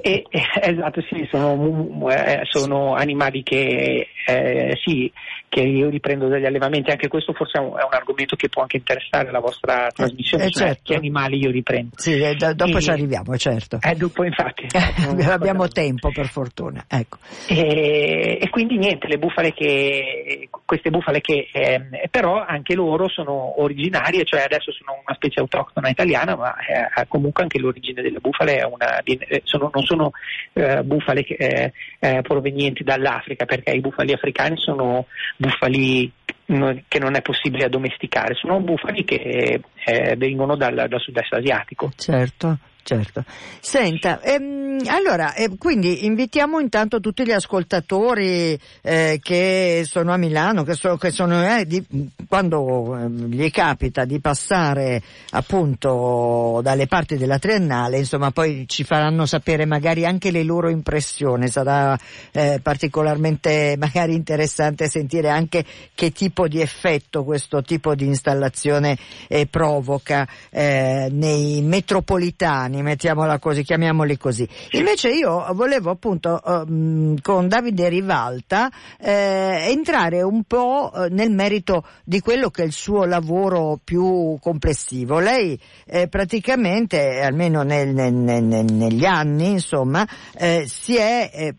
E, 0.00 0.24
e, 0.30 0.42
esatto, 0.62 1.02
sì, 1.02 1.26
sono, 1.28 2.08
eh, 2.10 2.42
sono 2.44 2.94
animali 2.94 3.42
che, 3.42 4.08
eh, 4.26 4.78
sì, 4.84 5.12
che 5.48 5.60
io 5.60 5.88
riprendo 5.88 6.28
dagli 6.28 6.44
allevamenti, 6.44 6.90
anche 6.90 7.08
questo 7.08 7.32
forse 7.32 7.58
è 7.58 7.60
un, 7.60 7.70
è 7.78 7.82
un 7.82 7.92
argomento 7.92 8.36
che 8.36 8.48
può 8.48 8.62
anche 8.62 8.76
interessare 8.76 9.30
la 9.30 9.40
vostra 9.40 9.90
trasmissione, 9.92 10.46
eh, 10.46 10.50
cioè 10.50 10.66
certo. 10.68 10.82
che 10.84 10.94
animali 10.94 11.38
io 11.38 11.50
riprendo. 11.50 11.90
Sì, 11.96 12.20
eh, 12.20 12.34
d- 12.34 12.52
dopo 12.52 12.78
e, 12.78 12.80
ci 12.80 12.90
arriviamo, 12.90 13.36
certo. 13.36 13.78
Eh, 13.82 13.94
dopo 13.94 14.24
infatti. 14.24 14.66
Abbiamo 15.28 15.66
tempo 15.68 16.10
per 16.12 16.28
fortuna, 16.28 16.84
ecco. 16.86 17.18
E, 17.48 18.38
e, 18.40 18.48
quindi 18.50 18.76
niente, 18.78 19.08
le 19.08 19.18
bufale 19.18 19.52
che, 19.52 20.47
queste 20.68 20.90
bufale 20.90 21.22
che 21.22 21.48
eh, 21.50 22.08
però 22.10 22.44
anche 22.44 22.74
loro 22.74 23.08
sono 23.08 23.62
originarie, 23.62 24.26
cioè 24.26 24.42
adesso 24.42 24.70
sono 24.70 25.00
una 25.02 25.14
specie 25.14 25.40
autoctona 25.40 25.88
italiana, 25.88 26.36
ma 26.36 26.54
eh, 26.58 27.06
comunque 27.08 27.42
anche 27.42 27.58
l'origine 27.58 28.02
delle 28.02 28.18
bufale 28.18 28.62
una, 28.64 29.00
eh, 29.00 29.40
sono, 29.44 29.70
non 29.72 29.82
sono 29.84 30.10
eh, 30.52 30.82
bufale 30.82 31.24
che, 31.24 31.72
provenienti 32.20 32.84
dall'Africa, 32.84 33.46
perché 33.46 33.70
i 33.70 33.80
bufali 33.80 34.12
africani 34.12 34.58
sono 34.58 35.06
bufali 35.38 36.12
che 36.44 36.98
non 36.98 37.14
è 37.14 37.22
possibile 37.22 37.64
addomesticare, 37.64 38.34
sono 38.34 38.60
bufali 38.60 39.04
che 39.04 39.60
eh, 39.86 40.16
vengono 40.16 40.54
dal, 40.54 40.84
dal 40.86 41.00
sud-est 41.00 41.32
asiatico. 41.32 41.90
Certo 41.96 42.58
certo. 42.88 43.22
Senta, 43.60 44.22
ehm, 44.22 44.80
allora, 44.86 45.34
eh, 45.34 45.50
quindi 45.58 46.06
invitiamo 46.06 46.58
intanto 46.58 47.00
tutti 47.00 47.22
gli 47.22 47.32
ascoltatori 47.32 48.58
eh, 48.80 49.20
che 49.22 49.82
sono 49.84 50.12
a 50.14 50.16
Milano, 50.16 50.62
che, 50.62 50.72
so, 50.72 50.96
che 50.96 51.10
sono, 51.10 51.58
eh, 51.58 51.66
di, 51.66 51.84
quando 52.26 52.96
ehm, 52.96 53.26
gli 53.26 53.50
capita 53.50 54.06
di 54.06 54.20
passare 54.20 55.02
appunto 55.32 56.60
dalle 56.62 56.86
parti 56.86 57.18
della 57.18 57.38
triennale, 57.38 57.98
insomma 57.98 58.30
poi 58.30 58.64
ci 58.66 58.84
faranno 58.84 59.26
sapere 59.26 59.66
magari 59.66 60.06
anche 60.06 60.30
le 60.30 60.42
loro 60.42 60.70
impressioni, 60.70 61.48
sarà 61.48 61.98
eh, 62.32 62.58
particolarmente 62.62 63.76
magari 63.78 64.14
interessante 64.14 64.88
sentire 64.88 65.28
anche 65.28 65.62
che 65.94 66.10
tipo 66.10 66.48
di 66.48 66.62
effetto 66.62 67.22
questo 67.22 67.60
tipo 67.60 67.94
di 67.94 68.06
installazione 68.06 68.96
eh, 69.28 69.46
provoca 69.46 70.26
eh, 70.48 71.08
nei 71.10 71.60
metropolitani 71.60 72.76
italiani, 72.78 72.82
mettiamola 72.82 73.38
così, 73.38 73.62
chiamiamoli 73.62 74.16
così. 74.16 74.48
Invece 74.72 75.10
io 75.10 75.46
volevo 75.52 75.90
appunto 75.90 76.40
um, 76.44 77.16
con 77.20 77.48
Davide 77.48 77.88
Rivalta 77.88 78.70
eh, 79.00 79.66
entrare 79.68 80.22
un 80.22 80.44
po' 80.44 80.92
eh, 80.92 81.08
nel 81.10 81.30
merito 81.30 81.84
di 82.04 82.20
quello 82.20 82.50
che 82.50 82.62
è 82.62 82.66
il 82.66 82.72
suo 82.72 83.04
lavoro 83.04 83.78
più 83.82 84.38
complessivo. 84.40 85.18
Lei 85.18 85.58
eh, 85.86 86.08
praticamente, 86.08 87.20
almeno 87.20 87.62
nel, 87.62 87.88
nel, 87.94 88.12
nel, 88.12 88.72
negli 88.72 89.04
anni, 89.04 89.50
insomma, 89.50 90.06
eh, 90.36 90.64
si 90.66 90.96
è 90.96 91.30
eh, 91.32 91.54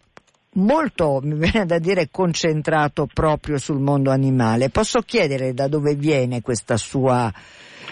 molto, 0.54 1.20
mi 1.24 1.36
viene 1.36 1.66
da 1.66 1.80
dire, 1.80 2.10
concentrato 2.12 3.08
proprio 3.12 3.58
sul 3.58 3.80
mondo 3.80 4.12
animale. 4.12 4.70
Posso 4.70 5.02
chiedere 5.02 5.54
da 5.54 5.68
dove 5.68 5.96
viene 5.96 6.42
questa 6.42 6.78
sua 6.78 7.32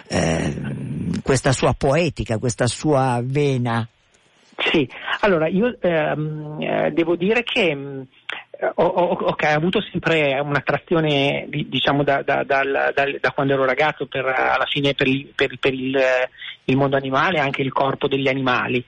eh, 0.10 0.56
questa 1.28 1.52
sua 1.52 1.74
poetica, 1.78 2.38
questa 2.38 2.68
sua 2.68 3.20
vena? 3.22 3.86
Sì, 4.72 4.90
allora 5.20 5.48
io 5.48 5.78
ehm, 5.80 6.58
eh, 6.62 6.92
devo 6.92 7.18
dire 7.18 7.44
che 7.44 7.76
mm, 7.76 8.02
ho, 8.76 8.84
ho, 8.86 9.18
ho, 9.18 9.36
avuto 9.40 9.82
sempre 9.82 10.40
un'attrazione 10.40 11.48
diciamo 11.50 12.04
da, 12.04 12.22
da, 12.24 12.44
da, 12.44 12.64
da, 12.94 13.32
quando 13.36 13.54
ero 13.54 13.66
ragazzo 13.66 14.08
per, 14.08 14.26
alla 14.26 14.66
fine 14.66 14.94
per, 14.94 15.08
per, 15.36 15.58
per 15.60 15.74
il, 15.74 16.00
il, 16.64 16.78
mondo 16.78 16.96
animale, 16.96 17.40
anche 17.40 17.62
il 17.62 17.74
corpo 17.74 18.08
degli 18.08 18.30
animali, 18.30 18.84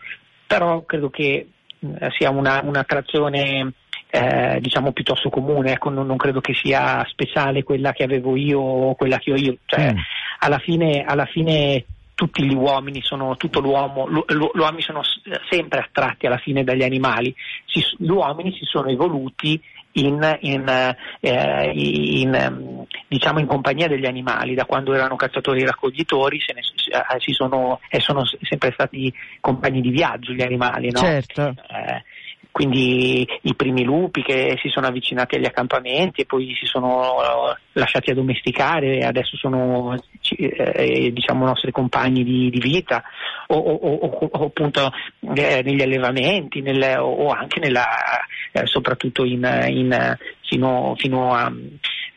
però 0.47 0.83
credo 0.85 1.09
che 1.09 1.45
mm, 1.85 1.95
sia 2.17 2.29
una, 2.29 2.61
un'attrazione 2.63 3.73
eh, 4.11 4.59
diciamo 4.61 4.93
piuttosto 4.93 5.29
comune, 5.29 5.73
ecco, 5.73 5.89
non, 5.89 6.07
non, 6.07 6.17
credo 6.17 6.39
che 6.39 6.53
sia 6.53 7.05
speciale 7.09 7.63
quella 7.63 7.91
che 7.91 8.03
avevo 8.03 8.37
io 8.37 8.59
o 8.59 8.95
quella 8.95 9.19
che 9.19 9.33
ho 9.33 9.35
io, 9.35 9.57
cioè, 9.65 9.93
mm. 9.93 9.97
alla, 10.39 10.57
fine, 10.57 11.03
alla 11.05 11.25
fine 11.25 11.85
tutti 12.19 12.43
gli 12.43 12.53
uomini 12.53 13.01
sono, 13.01 13.37
tutto 13.37 13.61
l'uomo, 13.61 14.09
gli 14.09 14.59
uomini 14.59 14.81
sono 14.81 15.01
sempre 15.49 15.79
attratti 15.79 16.25
alla 16.25 16.37
fine 16.37 16.65
dagli 16.65 16.83
animali, 16.83 17.33
si, 17.65 17.81
gli 17.97 18.09
uomini 18.09 18.51
si 18.51 18.65
sono 18.65 18.89
evoluti 18.89 19.57
in, 19.93 20.37
in, 20.41 20.67
eh, 21.21 21.71
in, 21.71 22.33
ehm, 22.33 22.85
diciamo 23.07 23.39
in 23.39 23.45
compagnia 23.45 23.87
degli 23.87 24.05
animali, 24.05 24.53
da 24.53 24.65
quando 24.65 24.93
erano 24.93 25.15
cacciatori 25.15 25.61
e 25.61 25.67
raccoglitori 25.67 26.41
se 26.41 26.51
ne, 26.51 26.59
eh, 26.59 27.19
si 27.19 27.31
sono, 27.31 27.79
e 27.87 28.01
sono 28.01 28.25
sempre 28.41 28.73
stati 28.73 29.13
compagni 29.39 29.79
di 29.79 29.89
viaggio 29.89 30.33
gli 30.33 30.41
animali. 30.41 30.91
No? 30.91 30.99
Certo. 30.99 31.55
Eh, 31.69 32.03
quindi 32.59 33.25
i 33.43 33.55
primi 33.55 33.85
lupi 33.85 34.21
che 34.21 34.59
si 34.61 34.67
sono 34.67 34.87
avvicinati 34.87 35.35
agli 35.35 35.45
accampamenti 35.45 36.19
e 36.19 36.25
poi 36.25 36.53
si 36.59 36.65
sono 36.65 37.13
eh, 37.53 37.57
lasciati 37.71 38.11
addomesticare 38.11 38.97
e 38.97 39.05
adesso 39.05 39.37
sono 39.37 39.95
eh, 40.35 41.09
diciamo 41.13 41.45
nostri 41.45 41.71
compagni 41.71 42.25
di, 42.25 42.49
di 42.49 42.59
vita 42.59 43.01
o, 43.47 43.55
o, 43.55 43.75
o, 43.75 44.29
o 44.29 44.45
appunto 44.47 44.91
eh, 45.35 45.61
negli 45.63 45.81
allevamenti 45.81 46.59
nel, 46.59 46.97
o 46.99 47.29
anche 47.29 47.61
nella, 47.61 47.87
eh, 48.51 48.65
soprattutto 48.65 49.23
in, 49.23 49.47
in, 49.69 50.17
fino, 50.41 50.95
fino 50.97 51.33
a, 51.33 51.49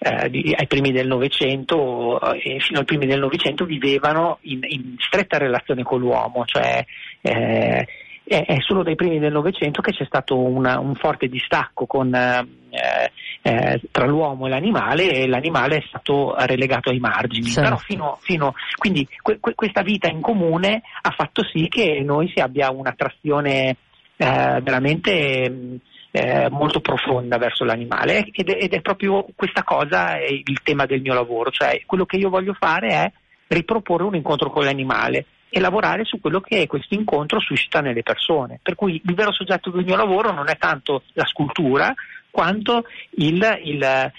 eh, 0.00 0.28
di, 0.28 0.52
ai 0.58 0.66
primi 0.66 0.90
del 0.90 1.06
Novecento 1.06 2.20
eh, 2.32 2.58
fino 2.58 2.80
ai 2.80 2.84
primi 2.84 3.06
del 3.06 3.20
Novecento 3.20 3.64
vivevano 3.64 4.38
in, 4.40 4.58
in 4.64 4.96
stretta 4.98 5.38
relazione 5.38 5.84
con 5.84 6.00
l'uomo 6.00 6.44
cioè 6.46 6.84
eh, 7.20 7.86
è 8.24 8.56
solo 8.60 8.82
dai 8.82 8.94
primi 8.94 9.18
del 9.18 9.32
Novecento 9.32 9.82
che 9.82 9.92
c'è 9.92 10.04
stato 10.04 10.38
una, 10.38 10.78
un 10.78 10.94
forte 10.94 11.26
distacco 11.26 11.86
con, 11.86 12.14
eh, 12.14 13.10
eh, 13.42 13.80
tra 13.90 14.06
l'uomo 14.06 14.46
e 14.46 14.50
l'animale 14.50 15.10
e 15.10 15.26
l'animale 15.26 15.78
è 15.78 15.84
stato 15.86 16.34
relegato 16.38 16.90
ai 16.90 16.98
margini. 16.98 17.50
Certo. 17.50 17.76
Fino, 17.78 18.18
fino, 18.20 18.54
quindi 18.76 19.06
que, 19.20 19.38
que, 19.40 19.54
questa 19.54 19.82
vita 19.82 20.08
in 20.08 20.20
comune 20.20 20.82
ha 21.02 21.10
fatto 21.10 21.44
sì 21.44 21.68
che 21.68 22.00
noi 22.04 22.30
si 22.34 22.40
abbia 22.40 22.70
un'attrazione 22.70 23.76
eh, 24.16 24.60
veramente 24.62 25.80
eh, 26.12 26.48
molto 26.50 26.80
profonda 26.80 27.38
verso 27.38 27.64
l'animale 27.64 28.24
ed 28.32 28.48
è, 28.48 28.62
ed 28.62 28.72
è 28.72 28.80
proprio 28.80 29.26
questa 29.34 29.64
cosa 29.64 30.16
il 30.18 30.62
tema 30.62 30.86
del 30.86 31.00
mio 31.00 31.14
lavoro, 31.14 31.50
cioè 31.50 31.82
quello 31.86 32.06
che 32.06 32.16
io 32.16 32.30
voglio 32.30 32.54
fare 32.54 32.88
è 32.88 33.12
riproporre 33.48 34.04
un 34.04 34.14
incontro 34.14 34.50
con 34.50 34.64
l'animale 34.64 35.26
e 35.54 35.60
lavorare 35.60 36.06
su 36.06 36.18
quello 36.18 36.40
che 36.40 36.66
questo 36.66 36.94
incontro 36.94 37.38
suscita 37.38 37.80
nelle 37.82 38.02
persone. 38.02 38.58
Per 38.62 38.74
cui 38.74 39.02
il 39.04 39.14
vero 39.14 39.32
soggetto 39.32 39.68
del 39.68 39.84
mio 39.84 39.96
lavoro 39.96 40.32
non 40.32 40.48
è 40.48 40.56
tanto 40.56 41.02
la 41.12 41.26
scultura 41.26 41.92
quanto 42.30 42.86
il, 43.16 43.60
il, 43.62 44.12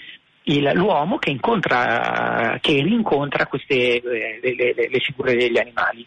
il, 0.44 0.70
l'uomo 0.74 1.18
che, 1.18 1.30
incontra, 1.30 2.56
che 2.60 2.80
rincontra 2.82 3.46
queste, 3.46 4.00
eh, 4.00 4.38
le, 4.40 4.54
le, 4.54 4.88
le 4.88 5.00
figure 5.00 5.34
degli 5.34 5.58
animali. 5.58 6.06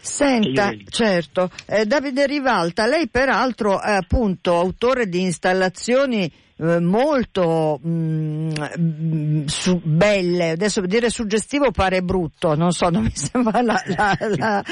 Senta, 0.00 0.72
certo, 0.88 1.50
eh, 1.66 1.84
Davide 1.84 2.26
Rivalta, 2.26 2.86
lei 2.86 3.08
peraltro 3.08 3.80
è 3.80 3.92
appunto 3.92 4.56
autore 4.56 5.08
di 5.08 5.22
installazioni 5.22 6.30
eh, 6.62 6.78
molto 6.78 7.80
mh, 7.82 8.52
mm, 8.78 9.44
su, 9.46 9.80
belle, 9.82 10.50
adesso 10.50 10.82
dire 10.82 11.08
suggestivo 11.08 11.70
pare 11.70 12.02
brutto, 12.02 12.54
non 12.54 12.72
so, 12.72 12.90
non 12.90 13.04
mi 13.04 13.12
sembra 13.16 13.62
la, 13.62 13.82
la, 13.86 14.64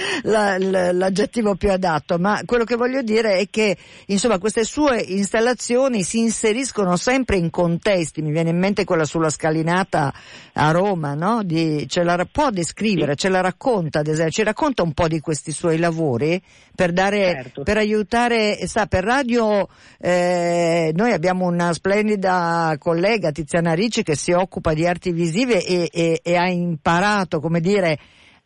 la, 0.59 0.93
l'aggettivo 0.93 1.55
più 1.55 1.71
adatto, 1.71 2.19
ma 2.19 2.43
quello 2.45 2.65
che 2.65 2.77
voglio 2.77 3.01
dire 3.01 3.39
è 3.39 3.47
che 3.49 3.77
insomma 4.07 4.39
queste 4.39 4.65
sue 4.65 5.01
installazioni 5.01 6.03
si 6.03 6.19
inseriscono 6.19 6.97
sempre 6.97 7.37
in 7.37 7.49
contesti, 7.49 8.21
mi 8.21 8.33
viene 8.33 8.51
in 8.51 8.59
mente 8.59 8.85
quella 8.85 9.05
sulla 9.05 9.31
scalinata 9.31 10.13
a 10.53 10.71
Roma, 10.71 11.15
no? 11.15 11.43
Di, 11.43 11.87
ce 11.89 12.03
la 12.03 12.27
può 12.31 12.51
descrivere, 12.51 13.17
ce 13.17 13.31
la 13.31 13.41
racconta, 13.41 14.01
ad 14.01 14.09
esempio, 14.09 14.33
ci 14.33 14.43
racconta 14.43 14.83
un 14.83 14.93
po' 14.93 15.09
di 15.09 15.21
questi 15.21 15.53
suoi 15.53 15.79
lavori 15.79 16.43
per 16.75 16.93
dare, 16.93 17.33
certo. 17.43 17.63
per 17.63 17.77
aiutare, 17.79 18.67
sa, 18.67 18.87
per 18.87 19.05
radio 19.05 19.69
eh, 19.99 20.93
noi 20.95 21.13
abbiamo 21.13 21.47
una 21.47 21.73
splendida 21.79 22.75
collega 22.77 23.31
Tiziana 23.31 23.73
Ricci 23.73 24.03
che 24.03 24.17
si 24.17 24.33
occupa 24.33 24.75
di 24.75 24.85
arti 24.85 25.13
visive 25.13 25.65
e, 25.65 25.89
e, 25.93 26.21
e 26.25 26.37
ha 26.37 26.49
imparato, 26.49 27.39
come 27.39 27.61
dire, 27.61 27.97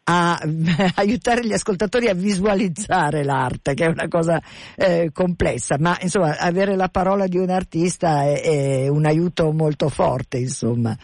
a 0.04 0.38
aiutare 0.96 1.46
gli 1.46 1.54
ascoltatori 1.54 2.08
a 2.08 2.14
visualizzare 2.14 3.24
l'arte, 3.24 3.72
che 3.72 3.86
è 3.86 3.88
una 3.88 4.06
cosa 4.08 4.38
eh, 4.76 5.10
complessa, 5.14 5.76
ma 5.78 5.96
insomma 6.02 6.36
avere 6.36 6.76
la 6.76 6.88
parola 6.88 7.26
di 7.26 7.38
un 7.38 7.48
artista 7.48 8.24
è, 8.24 8.42
è 8.42 8.88
un 8.88 9.06
aiuto 9.06 9.50
molto 9.50 9.88
forte, 9.88 10.36
insomma. 10.36 10.94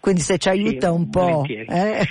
Quindi 0.00 0.22
se 0.22 0.38
ci 0.38 0.48
aiuta 0.48 0.88
sì, 0.88 0.94
un 0.94 1.10
po'. 1.10 1.44
Eh? 1.46 2.06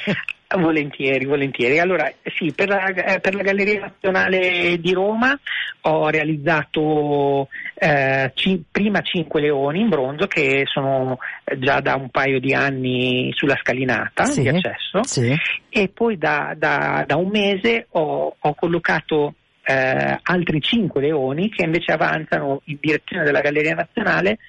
Volentieri, 0.58 1.26
volentieri. 1.26 1.80
Allora, 1.80 2.12
sì, 2.36 2.52
per 2.54 2.68
la, 2.68 2.86
eh, 2.86 3.20
per 3.20 3.36
la, 3.36 3.42
Galleria 3.42 3.82
Nazionale 3.82 4.80
di 4.80 4.94
Roma 4.94 5.38
ho 5.82 6.10
realizzato 6.10 7.48
eh, 7.74 8.32
ci, 8.36 8.64
prima 8.70 9.02
cinque 9.02 9.42
leoni 9.42 9.82
in 9.82 9.90
bronzo 9.90 10.28
che 10.28 10.64
sono 10.66 11.18
già 11.58 11.80
da 11.82 11.96
un 11.96 12.10
paio 12.10 12.40
di 12.40 12.54
anni 12.54 13.32
sulla 13.34 13.58
scalinata 13.62 14.26
sì, 14.26 14.42
di 14.42 14.50
accesso 14.50 15.04
sì. 15.04 15.36
e 15.70 15.90
poi 15.90 16.18
da, 16.18 16.54
da, 16.56 17.04
da 17.06 17.16
un 17.18 17.30
mese 17.30 17.88
ho, 17.92 18.36
ho 18.40 18.54
collocato 18.54 19.34
eh, 19.66 20.20
altri 20.22 20.62
cinque 20.62 21.02
leoni 21.02 21.50
che 21.50 21.64
invece 21.64 21.94
avanzano 21.94 22.62
in 22.66 22.78
direzione 22.80 23.24
della 23.24 23.42
Galleria 23.42 23.76
Nazionale 23.76 24.40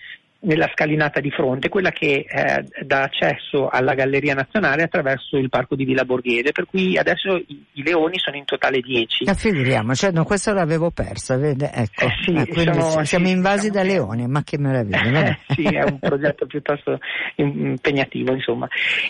nella 0.44 0.70
scalinata 0.72 1.20
di 1.20 1.30
fronte, 1.30 1.68
quella 1.68 1.90
che 1.90 2.24
eh, 2.28 2.64
dà 2.84 3.02
accesso 3.02 3.68
alla 3.68 3.94
Galleria 3.94 4.34
Nazionale 4.34 4.82
attraverso 4.82 5.36
il 5.36 5.48
parco 5.48 5.74
di 5.74 5.84
Villa 5.84 6.04
Borghese, 6.04 6.52
per 6.52 6.66
cui 6.66 6.96
adesso 6.96 7.36
i, 7.36 7.64
i 7.72 7.82
leoni 7.82 8.18
sono 8.18 8.36
in 8.36 8.44
totale 8.44 8.80
10. 8.80 9.24
Ma 9.24 9.34
figuriamo, 9.34 9.94
cioè, 9.94 10.12
no, 10.12 10.24
questa 10.24 10.52
l'avevo 10.52 10.90
persa, 10.90 11.36
vede? 11.36 11.70
Ecco, 11.72 12.04
eh 12.04 12.10
sì, 12.22 12.32
eh, 12.32 12.52
sono, 12.52 13.04
siamo 13.04 13.26
sì, 13.26 13.32
invasi 13.32 13.70
diciamo 13.70 13.86
da 13.86 13.92
leoni, 13.92 14.26
ma 14.26 14.42
che 14.42 14.58
meraviglia. 14.58 15.38
sì, 15.48 15.62
è 15.62 15.82
un 15.82 15.98
progetto 15.98 16.46
piuttosto 16.46 16.98
impegnativo, 17.36 18.32
insomma. 18.32 18.68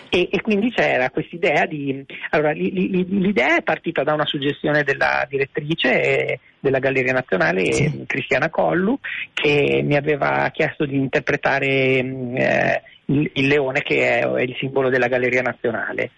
E, 0.09 0.29
e 0.31 0.41
quindi 0.41 0.71
c'era 0.71 1.09
questa 1.09 1.35
idea 1.35 1.65
di... 1.65 2.03
Allora, 2.29 2.51
l'idea 2.51 3.57
è 3.57 3.63
partita 3.63 4.03
da 4.03 4.13
una 4.13 4.25
suggestione 4.25 4.83
della 4.83 5.25
direttrice 5.29 6.39
della 6.65 6.79
Galleria 6.79 7.13
Nazionale, 7.13 7.71
sì. 7.71 8.03
Cristiana 8.07 8.49
Collu, 8.49 8.97
che 9.33 9.81
mi 9.83 9.95
aveva 9.95 10.49
chiesto 10.51 10.85
di 10.85 10.95
interpretare 10.95 12.01
mm, 12.01 12.35
eh, 12.35 12.81
il, 13.05 13.29
il 13.33 13.47
leone 13.47 13.83
che 13.83 14.19
è, 14.19 14.27
è, 14.27 14.41
il 14.41 14.55
simbolo 14.57 14.89
della 14.89 15.07
Galleria 15.07 15.43
Nazionale. 15.43 16.11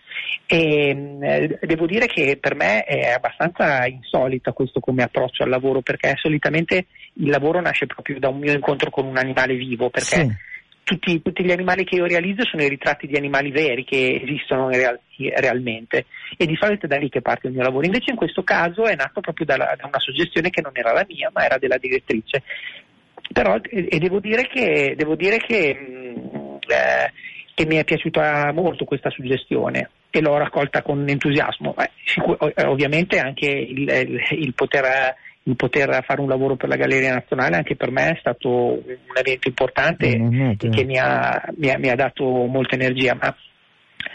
E, 0.46 1.18
eh, 1.22 1.60
devo 1.62 1.86
dire 1.86 2.08
che 2.08 2.38
per 2.40 2.56
me 2.56 2.84
è 2.84 3.10
abbastanza 3.10 3.86
insolito 3.86 4.54
questo 4.54 4.80
come 4.80 5.04
approccio 5.04 5.44
al 5.44 5.50
lavoro 5.50 5.82
perché 5.82 6.14
solitamente 6.16 6.86
il 7.16 7.30
lavoro 7.30 7.60
nasce 7.60 7.86
proprio 7.86 8.20
da 8.20 8.30
un 8.30 8.40
mio 8.40 8.54
incontro 8.54 8.90
con 8.90 9.06
un 9.06 9.18
animale 9.18 9.56
vivo 9.56 9.90
perché 9.90 10.16
sì. 10.16 10.36
Tutti, 10.88 11.22
tutti, 11.22 11.44
gli 11.44 11.52
animali 11.52 11.84
che 11.84 11.96
io 11.96 12.06
realizzo 12.06 12.46
sono 12.46 12.64
i 12.64 12.70
ritratti 12.70 13.08
di 13.08 13.18
animali 13.18 13.52
veri 13.52 13.84
che 13.84 14.22
esistono 14.24 14.70
real, 14.70 14.98
realmente 15.36 16.06
e 16.38 16.46
di 16.46 16.56
solito 16.58 16.86
è 16.86 16.88
da 16.88 16.96
lì 16.96 17.10
che 17.10 17.22
parte 17.22 17.48
il 17.48 17.54
mio 17.54 17.64
lavoro. 17.64 17.86
Invece 17.86 18.12
in 18.12 18.16
questo 18.16 18.42
caso 18.44 18.86
è 18.86 18.96
nato 18.96 19.20
proprio 19.20 19.46
da, 19.46 19.58
da 19.58 19.86
una 19.86 20.00
suggestione 20.00 20.50
che 20.50 20.62
non 20.62 20.72
era 20.74 20.94
la 20.94 21.06
mia 21.06 21.30
ma 21.34 21.44
era 21.44 21.58
della 21.58 21.78
direttrice. 21.78 22.44
Però 23.34 23.60
e, 23.62 24.00
devo 24.00 24.22
dire 24.22 24.48
che, 24.48 24.94
devo 24.96 25.16
dire 25.16 25.38
che 25.40 25.74
mh, 25.74 26.60
eh, 26.68 27.12
che 27.54 27.66
mi 27.66 27.76
è 27.76 27.84
piaciuta 27.84 28.52
molto 28.54 28.86
questa 28.86 29.10
suggestione 29.10 29.90
e 30.10 30.22
l'ho 30.22 30.38
raccolta 30.38 30.84
con 30.84 31.04
entusiasmo. 31.06 31.76
Eh, 31.78 31.90
sicur- 32.06 32.40
ovviamente 32.66 33.20
anche 33.20 33.48
il, 33.48 33.90
il, 33.90 34.22
il, 34.40 34.54
poter, 34.54 35.16
poter, 35.56 36.04
fare 36.04 36.22
un 36.22 36.28
lavoro 36.28 36.56
per 36.56 36.70
la 36.70 36.76
Galleria 36.76 37.14
Nazionale 37.14 37.56
anche 37.56 37.76
per 37.76 37.92
me 37.92 38.12
è 38.12 38.18
stato 38.20 38.50
un 38.50 39.16
evento 39.16 39.48
importante 39.48 40.18
mm-hmm. 40.18 40.52
che 40.58 40.84
mi 40.84 40.98
ha, 40.98 41.44
mi, 41.56 41.70
ha, 41.70 41.78
mi 41.78 41.90
ha, 41.90 41.96
dato 41.96 42.24
molta 42.26 42.76
energia. 42.76 43.16
Ma 43.20 43.36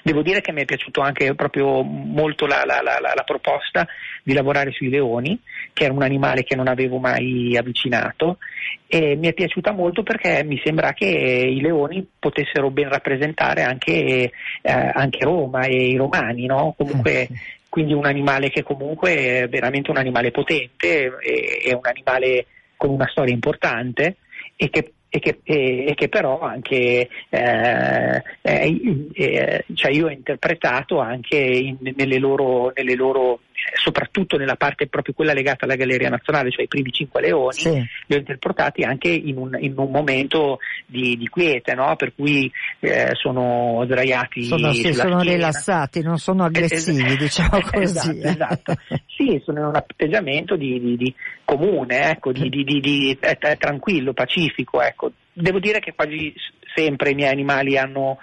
Devo 0.03 0.23
dire 0.23 0.41
che 0.41 0.53
mi 0.53 0.63
è 0.63 0.65
piaciuto 0.65 1.01
anche 1.01 1.35
proprio 1.35 1.83
molto 1.83 2.47
la, 2.47 2.63
la, 2.65 2.81
la, 2.83 2.99
la, 3.01 3.23
proposta 3.25 3.87
di 4.23 4.33
lavorare 4.33 4.73
sui 4.73 4.89
leoni, 4.89 5.39
che 5.73 5.85
era 5.85 5.93
un 5.93 6.03
animale 6.03 6.43
che 6.43 6.57
non 6.57 6.67
avevo 6.67 6.99
mai 6.99 7.57
avvicinato 7.57 8.39
e 8.87 9.17
mi 9.17 9.29
è 9.29 9.33
piaciuta 9.33 9.73
molto 9.73 10.03
perché 10.03 10.45
mi 10.45 10.61
sembra 10.65 10.93
che 10.93 11.07
i 11.07 11.61
leoni 11.61 12.07
potessero 12.19 12.71
ben 12.71 12.89
rappresentare 12.89 13.63
anche, 13.63 13.93
eh, 13.93 14.31
anche 14.63 15.25
Roma 15.25 15.63
e 15.67 15.89
i 15.89 15.97
romani, 15.97 16.47
no? 16.47 16.75
Comunque, 16.77 17.29
quindi 17.73 17.95
un 17.95 18.05
animale 18.05 18.51
che 18.51 18.63
comunque 18.63 19.17
è 19.17 19.49
veramente 19.49 19.91
un 19.91 19.97
animale 19.97 20.31
potente, 20.31 21.11
è 21.17 21.73
un 21.73 21.87
animale 21.87 22.45
con 22.77 22.91
una 22.91 23.09
storia 23.09 23.33
importante 23.33 24.17
e 24.57 24.69
che 24.69 24.93
e 25.09 25.19
che, 25.21 25.41
e, 25.43 25.87
e 25.89 25.95
che 25.95 26.09
però 26.09 26.41
anche 26.41 27.09
eh, 27.31 28.23
eh, 28.43 29.65
cioè 29.75 29.91
io 29.91 30.07
ho 30.07 30.11
interpretato 30.11 31.01
anche 31.01 31.37
in, 31.37 31.77
nelle, 31.97 32.19
loro, 32.19 32.73
nelle 32.75 32.95
loro 32.95 33.41
soprattutto 33.75 34.37
nella 34.37 34.57
parte 34.57 34.87
proprio 34.87 35.15
quella 35.15 35.33
legata 35.33 35.65
alla 35.65 35.77
Galleria 35.77 36.09
Nazionale, 36.09 36.51
cioè 36.51 36.65
i 36.65 36.69
primi 36.69 36.91
cinque 36.91 37.21
leoni, 37.21 37.53
sì. 37.53 37.71
li 38.07 38.15
ho 38.15 38.19
interpretati 38.19 38.83
anche 38.83 39.09
in 39.09 39.37
un, 39.37 39.57
in 39.61 39.75
un 39.77 39.91
momento 39.91 40.59
di, 40.87 41.17
di, 41.17 41.29
quiete, 41.29 41.75
no? 41.75 41.95
per 41.97 42.13
cui 42.15 42.51
eh, 42.81 43.11
sono 43.15 43.83
sdraiati 43.85 44.45
sono, 44.45 44.73
sì, 44.73 44.93
sono 44.93 45.21
rilassati, 45.21 46.01
non 46.03 46.19
sono 46.19 46.45
aggressivi, 46.45 47.13
eh, 47.13 47.17
diciamo 47.17 47.61
così. 47.71 48.21
Esatto, 48.23 48.73
esatto. 48.73 48.75
sì, 49.07 49.41
sono 49.45 49.61
in 49.61 49.67
un 49.67 49.77
atteggiamento 49.77 50.57
di, 50.57 50.81
di, 50.81 50.97
di 50.97 51.15
comune, 51.45 52.11
ecco, 52.11 52.33
di, 52.33 53.19
tranquillo, 53.59 54.13
pacifico, 54.13 54.81
ecco. 54.81 55.13
Devo 55.35 55.59
dire 55.59 55.81
che 55.81 55.95
quasi 55.95 56.33
sempre 56.75 57.11
i 57.11 57.15
miei 57.15 57.31
animali 57.31 57.77
hanno 57.77 58.19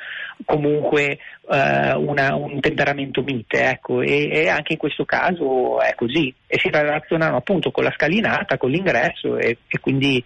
comunque 0.45 1.19
uh, 1.41 1.99
una, 1.99 2.35
un 2.35 2.59
temperamento 2.59 3.21
mite, 3.21 3.69
ecco, 3.69 4.01
e, 4.01 4.29
e, 4.31 4.47
anche 4.47 4.73
in 4.73 4.79
questo 4.79 5.05
caso 5.05 5.81
è 5.81 5.93
così, 5.95 6.33
e 6.47 6.57
si 6.59 6.69
relazionano 6.69 7.37
appunto 7.37 7.71
con 7.71 7.83
la 7.83 7.93
scalinata, 7.95 8.57
con 8.57 8.71
l'ingresso 8.71 9.37
e, 9.37 9.57
e 9.67 9.79
quindi 9.79 10.23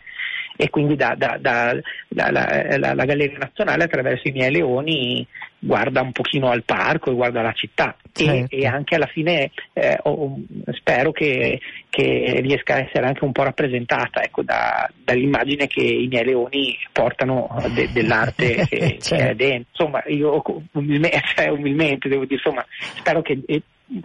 e 0.55 0.69
quindi 0.69 0.95
da, 0.95 1.15
da, 1.17 1.37
da, 1.39 1.73
la, 2.09 2.29
la, 2.29 2.93
la, 2.93 3.05
Galleria 3.05 3.39
Nazionale 3.39 3.85
attraverso 3.85 4.27
i 4.27 4.31
miei 4.31 4.51
leoni 4.51 5.25
guarda 5.63 6.01
un 6.01 6.11
pochino 6.11 6.49
al 6.49 6.63
parco 6.63 7.09
e 7.09 7.15
guarda 7.15 7.41
la 7.41 7.53
città 7.53 7.95
certo. 8.11 8.55
e, 8.55 8.61
e, 8.61 8.65
anche 8.65 8.95
alla 8.95 9.07
fine 9.07 9.51
eh, 9.73 9.97
oh, 10.03 10.37
spero 10.71 11.11
che, 11.11 11.59
che, 11.89 12.39
riesca 12.41 12.75
a 12.75 12.79
essere 12.79 13.07
anche 13.07 13.23
un 13.23 13.31
po' 13.31 13.43
rappresentata 13.43 14.21
ecco, 14.21 14.43
dall'immagine 14.43 15.67
che 15.67 15.81
i 15.81 16.07
miei 16.07 16.25
leoni 16.25 16.77
portano 16.91 17.49
de, 17.73 17.89
dell'arte 17.91 18.65
che, 18.69 18.77
certo. 18.77 18.77
che, 18.77 18.87
è 18.87 18.99
certo. 18.99 19.33
dentro. 19.35 19.67
Insomma, 19.71 20.03
io 20.07 20.41
umilmente, 20.73 21.21
cioè, 21.35 21.47
umilmente 21.47 22.09
devo 22.09 22.23
dire, 22.23 22.35
insomma, 22.35 22.65
spero 22.95 23.21
che 23.21 23.39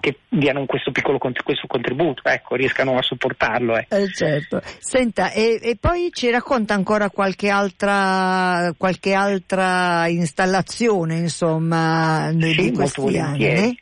che 0.00 0.18
diano 0.28 0.66
questo 0.66 0.90
piccolo 0.90 1.18
questo 1.18 1.66
contributo, 1.66 2.22
ecco, 2.24 2.56
riescano 2.56 2.96
a 2.96 3.02
supportarlo. 3.02 3.76
Eh. 3.76 3.86
Eh, 3.88 4.08
certo. 4.12 4.60
Senta, 4.78 5.30
e, 5.30 5.58
e, 5.62 5.76
poi 5.80 6.10
ci 6.12 6.30
racconta 6.30 6.74
ancora 6.74 7.10
qualche 7.10 7.48
altra, 7.48 8.72
qualche 8.76 9.14
altra 9.14 10.06
installazione, 10.08 11.16
insomma, 11.16 12.28
sì, 12.30 12.54
di 12.54 12.72
questi 12.72 13.18
anni? 13.18 13.78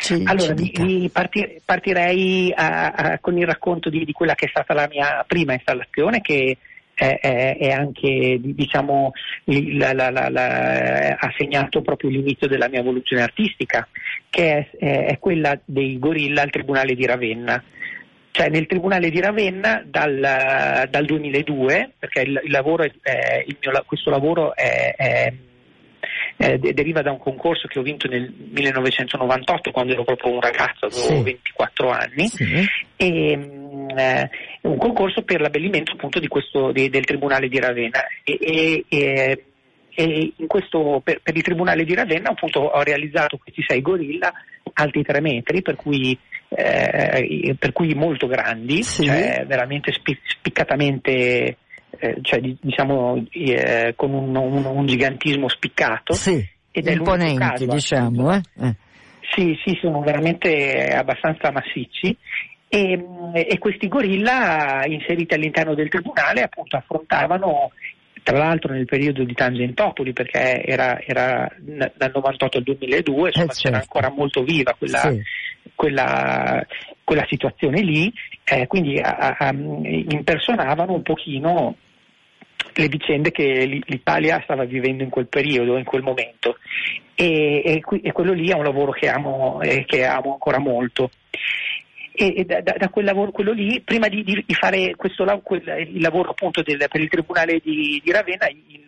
Ci, 0.00 0.22
allora, 0.24 0.54
ci 0.56 1.10
partir, 1.12 1.60
partirei 1.64 2.52
a, 2.52 2.88
a, 2.88 3.18
con 3.20 3.38
il 3.38 3.46
racconto 3.46 3.88
di, 3.88 4.04
di, 4.04 4.12
quella 4.12 4.34
che 4.34 4.46
è 4.46 4.48
stata 4.48 4.74
la 4.74 4.88
mia 4.90 5.24
prima 5.24 5.52
installazione, 5.52 6.20
che 6.20 6.56
è, 6.96 7.18
è, 7.20 7.58
è 7.58 7.70
anche 7.70 8.38
diciamo, 8.40 9.12
la, 9.44 9.92
la, 9.92 10.10
la, 10.10 11.16
ha 11.18 11.34
segnato 11.36 11.82
proprio 11.82 12.08
l'inizio 12.08 12.48
della 12.48 12.68
mia 12.68 12.80
evoluzione 12.80 13.22
artistica, 13.22 13.86
che 14.30 14.70
è, 14.78 15.18
quella 15.18 15.58
dei 15.62 15.98
gorilla 15.98 16.40
al 16.40 16.50
Tribunale 16.50 16.94
di 16.94 17.04
Ravenna. 17.04 17.62
Cioè 18.30 18.48
nel 18.48 18.66
Tribunale 18.66 19.10
di 19.10 19.20
Ravenna 19.20 19.82
dal, 19.86 20.88
dal 20.90 21.04
2002, 21.04 21.92
perché 21.98 22.20
il, 22.22 22.40
il 22.44 22.50
lavoro 22.50 22.82
il 23.46 23.56
mio, 23.60 23.82
questo 23.86 24.10
lavoro 24.10 24.54
è, 24.54 24.94
eh, 26.38 26.58
deriva 26.58 27.02
da 27.02 27.10
un 27.10 27.18
concorso 27.18 27.66
che 27.66 27.78
ho 27.78 27.82
vinto 27.82 28.08
nel 28.08 28.30
1998 28.30 29.70
quando 29.70 29.92
ero 29.92 30.04
proprio 30.04 30.32
un 30.32 30.40
ragazzo, 30.40 30.86
avevo 30.86 31.16
sì. 31.16 31.22
24 31.22 31.90
anni, 31.90 32.28
sì. 32.28 32.68
e, 32.96 33.36
mm, 33.36 33.88
eh, 33.96 34.30
un 34.62 34.76
concorso 34.76 35.22
per 35.22 35.40
l'abbellimento 35.40 35.92
appunto 35.92 36.18
di 36.20 36.28
questo, 36.28 36.72
di, 36.72 36.88
del 36.90 37.04
Tribunale 37.04 37.48
di 37.48 37.58
Ravenna. 37.58 38.04
E, 38.22 38.84
e, 38.88 39.44
e 39.94 40.32
questo, 40.46 41.00
per, 41.02 41.20
per, 41.22 41.34
il 41.34 41.42
Tribunale 41.42 41.84
di 41.84 41.94
Ravenna 41.94 42.30
appunto 42.30 42.60
ho 42.60 42.82
realizzato 42.82 43.38
questi 43.38 43.64
sei 43.66 43.80
gorilla 43.80 44.30
alti 44.74 45.02
3 45.02 45.20
metri, 45.20 45.62
per 45.62 45.76
cui, 45.76 46.16
eh, 46.50 47.56
per 47.58 47.72
cui 47.72 47.94
molto 47.94 48.26
grandi, 48.26 48.82
sì. 48.82 49.04
cioè 49.04 49.44
veramente 49.46 49.90
spiccatamente 49.92 51.56
eh, 51.98 52.18
cioè, 52.22 52.40
diciamo, 52.40 53.24
eh, 53.30 53.92
con 53.96 54.12
un, 54.12 54.36
un, 54.36 54.64
un, 54.64 54.86
gigantismo 54.86 55.48
spiccato. 55.48 56.14
Sì, 56.14 56.46
ed 56.70 56.86
imponenti, 56.86 57.38
caso, 57.38 57.66
diciamo. 57.66 58.34
Eh? 58.34 58.40
eh? 58.60 58.74
Sì, 59.34 59.58
sì, 59.64 59.78
sono 59.80 60.00
veramente 60.00 60.88
abbastanza 60.94 61.50
massicci. 61.50 62.16
E, 62.68 63.04
e, 63.32 63.58
questi 63.58 63.86
gorilla 63.86 64.82
inseriti 64.86 65.34
all'interno 65.34 65.74
del 65.74 65.88
tribunale 65.88 66.42
appunto 66.42 66.76
affrontavano 66.76 67.70
tra 68.26 68.38
l'altro 68.38 68.72
nel 68.72 68.86
periodo 68.86 69.22
di 69.22 69.34
Tangentopoli 69.34 70.12
perché 70.12 70.60
era, 70.64 71.00
era 71.00 71.48
dal 71.60 72.10
98 72.12 72.58
al 72.58 72.64
2002 72.64 73.28
insomma, 73.28 73.28
eh, 73.28 73.30
certo. 73.30 73.54
c'era 73.54 73.76
ancora 73.76 74.10
molto 74.10 74.42
viva 74.42 74.74
quella, 74.76 74.98
sì. 74.98 75.22
quella, 75.76 76.66
quella 77.04 77.24
situazione 77.28 77.82
lì 77.82 78.12
eh, 78.42 78.66
quindi 78.66 78.98
a, 78.98 79.36
a, 79.38 79.52
impersonavano 79.52 80.94
un 80.94 81.02
pochino 81.02 81.76
le 82.76 82.88
vicende 82.88 83.30
che 83.30 83.64
l'Italia 83.86 84.40
stava 84.42 84.64
vivendo 84.64 85.02
in 85.02 85.10
quel 85.10 85.26
periodo, 85.26 85.78
in 85.78 85.84
quel 85.84 86.02
momento. 86.02 86.58
E, 87.14 87.62
e, 87.64 87.82
e 88.02 88.12
quello 88.12 88.32
lì 88.32 88.50
è 88.50 88.54
un 88.54 88.64
lavoro 88.64 88.92
che 88.92 89.08
amo, 89.08 89.60
eh, 89.62 89.84
che 89.86 90.04
amo 90.04 90.32
ancora 90.32 90.58
molto. 90.58 91.10
E, 92.12 92.34
e 92.36 92.44
da, 92.44 92.60
da, 92.60 92.88
quel 92.88 93.04
lavoro, 93.04 93.30
quello 93.30 93.52
lì, 93.52 93.80
prima 93.80 94.08
di, 94.08 94.22
di 94.22 94.54
fare 94.54 94.94
questo, 94.96 95.24
quel, 95.42 95.62
il 95.92 96.00
lavoro 96.00 96.30
appunto 96.30 96.62
del, 96.62 96.84
per 96.90 97.00
il 97.00 97.08
Tribunale 97.08 97.60
di, 97.62 98.00
di 98.02 98.12
Ravenna, 98.12 98.48
il, 98.48 98.84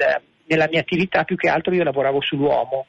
nella 0.47 0.69
mia 0.71 0.81
attività 0.81 1.25
più 1.25 1.37
che 1.37 1.49
altro 1.49 1.75
io 1.75 1.83
lavoravo 1.83 2.21
sull'uomo. 2.21 2.87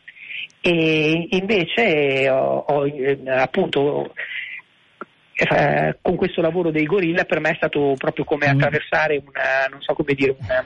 E 0.62 1.27
invece 1.31 2.29
ho, 2.29 2.65
ho 2.67 2.85
eh, 2.85 3.17
appunto 3.25 4.13
eh, 5.33 5.97
con 6.01 6.15
questo 6.17 6.41
lavoro 6.41 6.69
dei 6.69 6.85
gorilla 6.85 7.23
per 7.23 7.39
me 7.39 7.51
è 7.51 7.55
stato 7.55 7.93
proprio 7.97 8.25
come 8.25 8.47
mm. 8.47 8.49
attraversare 8.49 9.23
una, 9.25 9.67
non 9.69 9.81
so 9.81 9.93
come 9.93 10.13
dire, 10.13 10.35
una, 10.38 10.65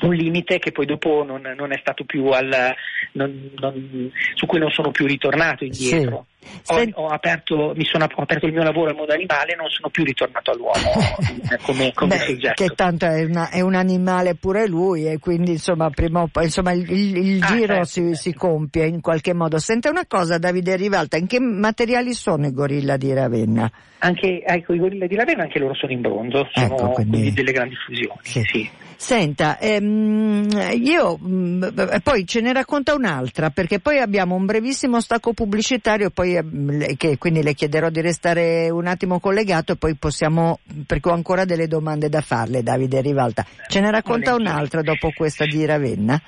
un 0.00 0.14
limite 0.14 0.58
che 0.58 0.72
poi 0.72 0.86
dopo 0.86 1.24
non, 1.24 1.42
non 1.56 1.72
è 1.72 1.78
stato 1.78 2.04
più 2.04 2.26
al, 2.28 2.74
non, 3.12 3.50
non, 3.58 4.10
su 4.34 4.46
cui 4.46 4.58
non 4.58 4.70
sono 4.70 4.90
più 4.90 5.06
ritornato 5.06 5.64
indietro. 5.64 6.26
Sì. 6.62 6.92
Ho, 6.94 7.02
ho, 7.02 7.06
aperto, 7.06 7.72
mi 7.76 7.84
sono, 7.84 8.04
ho 8.12 8.22
aperto 8.22 8.46
il 8.46 8.52
mio 8.52 8.64
lavoro 8.64 8.90
al 8.90 8.96
mondo 8.96 9.12
animale 9.12 9.52
e 9.52 9.56
non 9.56 9.68
sono 9.68 9.90
più 9.90 10.02
ritornato 10.02 10.50
all'uomo 10.50 10.90
come, 11.62 11.92
come 11.92 12.16
Beh, 12.16 12.24
soggetto. 12.24 12.64
Che 12.64 12.74
tanto 12.74 13.06
è, 13.06 13.24
una, 13.24 13.48
è, 13.50 13.60
un 13.60 13.74
animale 13.74 14.34
pure 14.34 14.66
lui 14.66 15.06
e 15.06 15.18
quindi 15.18 15.52
insomma, 15.52 15.88
prima 15.90 16.26
poi, 16.26 16.44
insomma 16.44 16.72
il, 16.72 16.90
il, 16.90 17.16
il 17.16 17.42
ah, 17.42 17.46
giro 17.46 17.66
certo, 17.66 17.84
si, 17.84 18.00
certo. 18.00 18.16
si, 18.16 18.34
compie 18.34 18.86
in 18.86 19.00
qualche 19.00 19.34
modo. 19.34 19.58
Senta 19.58 19.88
una 19.88 20.06
cosa 20.06 20.38
Davide 20.38 20.74
Rivalta, 20.74 21.16
in 21.16 21.28
che 21.28 21.38
materiali 21.38 22.12
sono 22.12 22.46
i 22.46 22.52
gorilla 22.52 22.96
di 22.96 23.12
Ravenna? 23.12 23.70
Anche 23.98 24.42
ecco, 24.44 24.72
i 24.72 24.78
gorilla 24.78 25.06
di 25.06 25.14
Ravenna 25.14 25.42
anche 25.42 25.60
loro 25.60 25.74
sono 25.74 25.92
in 25.92 26.00
bronzo, 26.00 26.48
sono 26.52 26.66
ecco, 26.66 26.88
quindi... 26.90 27.10
quindi 27.18 27.32
delle 27.34 27.52
grandi 27.52 27.76
fusioni. 27.76 28.18
Sì. 28.22 28.42
Sì. 28.42 28.70
Senta, 29.02 29.58
ehm, 29.58 30.48
io 30.80 31.18
mh, 31.18 31.26
mm, 31.26 31.96
poi 32.04 32.24
ce 32.24 32.40
ne 32.40 32.52
racconta 32.52 32.94
un'altra 32.94 33.50
perché 33.50 33.80
poi 33.80 33.98
abbiamo 33.98 34.36
un 34.36 34.46
brevissimo 34.46 35.00
stacco 35.00 35.32
pubblicitario 35.32 36.10
poi, 36.10 36.36
eh, 36.36 36.94
che, 36.96 37.18
quindi 37.18 37.42
le 37.42 37.52
chiederò 37.52 37.90
di 37.90 38.00
restare 38.00 38.70
un 38.70 38.86
attimo 38.86 39.18
collegato 39.18 39.72
e 39.72 39.76
poi 39.76 39.96
possiamo, 39.96 40.60
perché 40.86 41.08
ho 41.08 41.14
ancora 41.14 41.44
delle 41.44 41.66
domande 41.66 42.08
da 42.08 42.20
farle 42.20 42.62
Davide 42.62 43.00
Rivalta. 43.00 43.44
Ce 43.66 43.80
ne 43.80 43.90
racconta 43.90 44.36
un'altra 44.36 44.82
dopo 44.82 45.10
questa 45.12 45.46
di 45.46 45.66
Ravenna? 45.66 46.22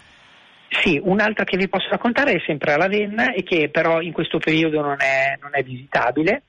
Sì, 0.83 1.01
un'altra 1.01 1.45
che 1.45 1.57
vi 1.57 1.69
posso 1.69 1.87
raccontare 1.91 2.33
è 2.33 2.43
sempre 2.45 2.73
a 2.73 2.77
Ravenna 2.77 3.33
e 3.33 3.45
che 3.45 3.69
però 3.71 4.01
in 4.01 4.13
questo 4.13 4.39
periodo 4.39 4.81
non 4.81 4.97
è, 4.99 5.39
non 5.41 5.51
è 5.53 5.63
visitabile 5.63 6.43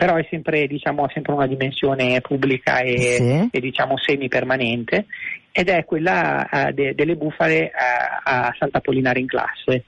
però 0.00 0.16
è 0.16 0.26
sempre, 0.30 0.66
diciamo, 0.66 1.06
sempre 1.12 1.34
una 1.34 1.46
dimensione 1.46 2.22
pubblica 2.22 2.78
e, 2.78 2.96
sì. 2.96 3.48
e 3.50 3.60
diciamo, 3.60 3.98
semi-permanente 3.98 5.04
ed 5.52 5.68
è 5.68 5.84
quella 5.84 6.48
uh, 6.50 6.72
de, 6.72 6.94
delle 6.94 7.16
bufale 7.16 7.70
a, 7.70 8.46
a 8.46 8.54
Sant'Apollinare 8.58 9.20
in 9.20 9.26
classe. 9.26 9.84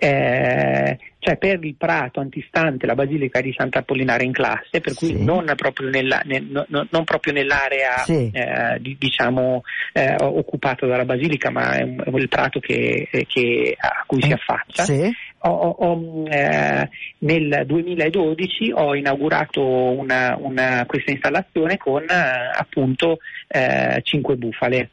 Eh, 0.00 0.96
cioè 1.18 1.36
per 1.36 1.64
il 1.64 1.74
prato 1.74 2.20
antistante 2.20 2.86
la 2.86 2.94
basilica 2.94 3.40
di 3.40 3.52
Sant'Apollinare 3.52 4.24
in 4.24 4.32
classe, 4.32 4.80
per 4.80 4.94
cui 4.94 5.08
sì. 5.08 5.24
non, 5.24 5.52
proprio 5.56 5.88
nella, 5.88 6.22
nel, 6.24 6.44
no, 6.44 6.64
non, 6.68 7.04
proprio 7.04 7.32
nell'area 7.32 7.98
sì. 7.98 8.30
eh, 8.32 8.78
di, 8.80 8.96
diciamo, 8.98 9.62
eh, 9.92 10.14
occupata 10.20 10.86
dalla 10.86 11.04
basilica, 11.04 11.50
ma 11.50 11.72
è, 11.72 11.82
un, 11.82 12.00
è 12.04 12.16
il 12.16 12.28
prato 12.28 12.60
che, 12.60 13.08
che, 13.26 13.76
a 13.76 14.04
cui 14.06 14.22
si 14.22 14.30
eh, 14.30 14.34
affaccia. 14.34 14.84
Sì. 14.84 15.12
Ho, 15.42 15.50
ho, 15.50 16.26
eh, 16.28 16.88
nel 17.18 17.62
2012 17.64 18.72
ho 18.74 18.94
inaugurato 18.94 19.62
una, 19.62 20.36
una, 20.36 20.84
questa 20.86 21.12
installazione 21.12 21.76
con 21.76 22.02
eh, 22.02 22.50
appunto 22.52 23.18
5 24.02 24.36
bufale 24.36 24.90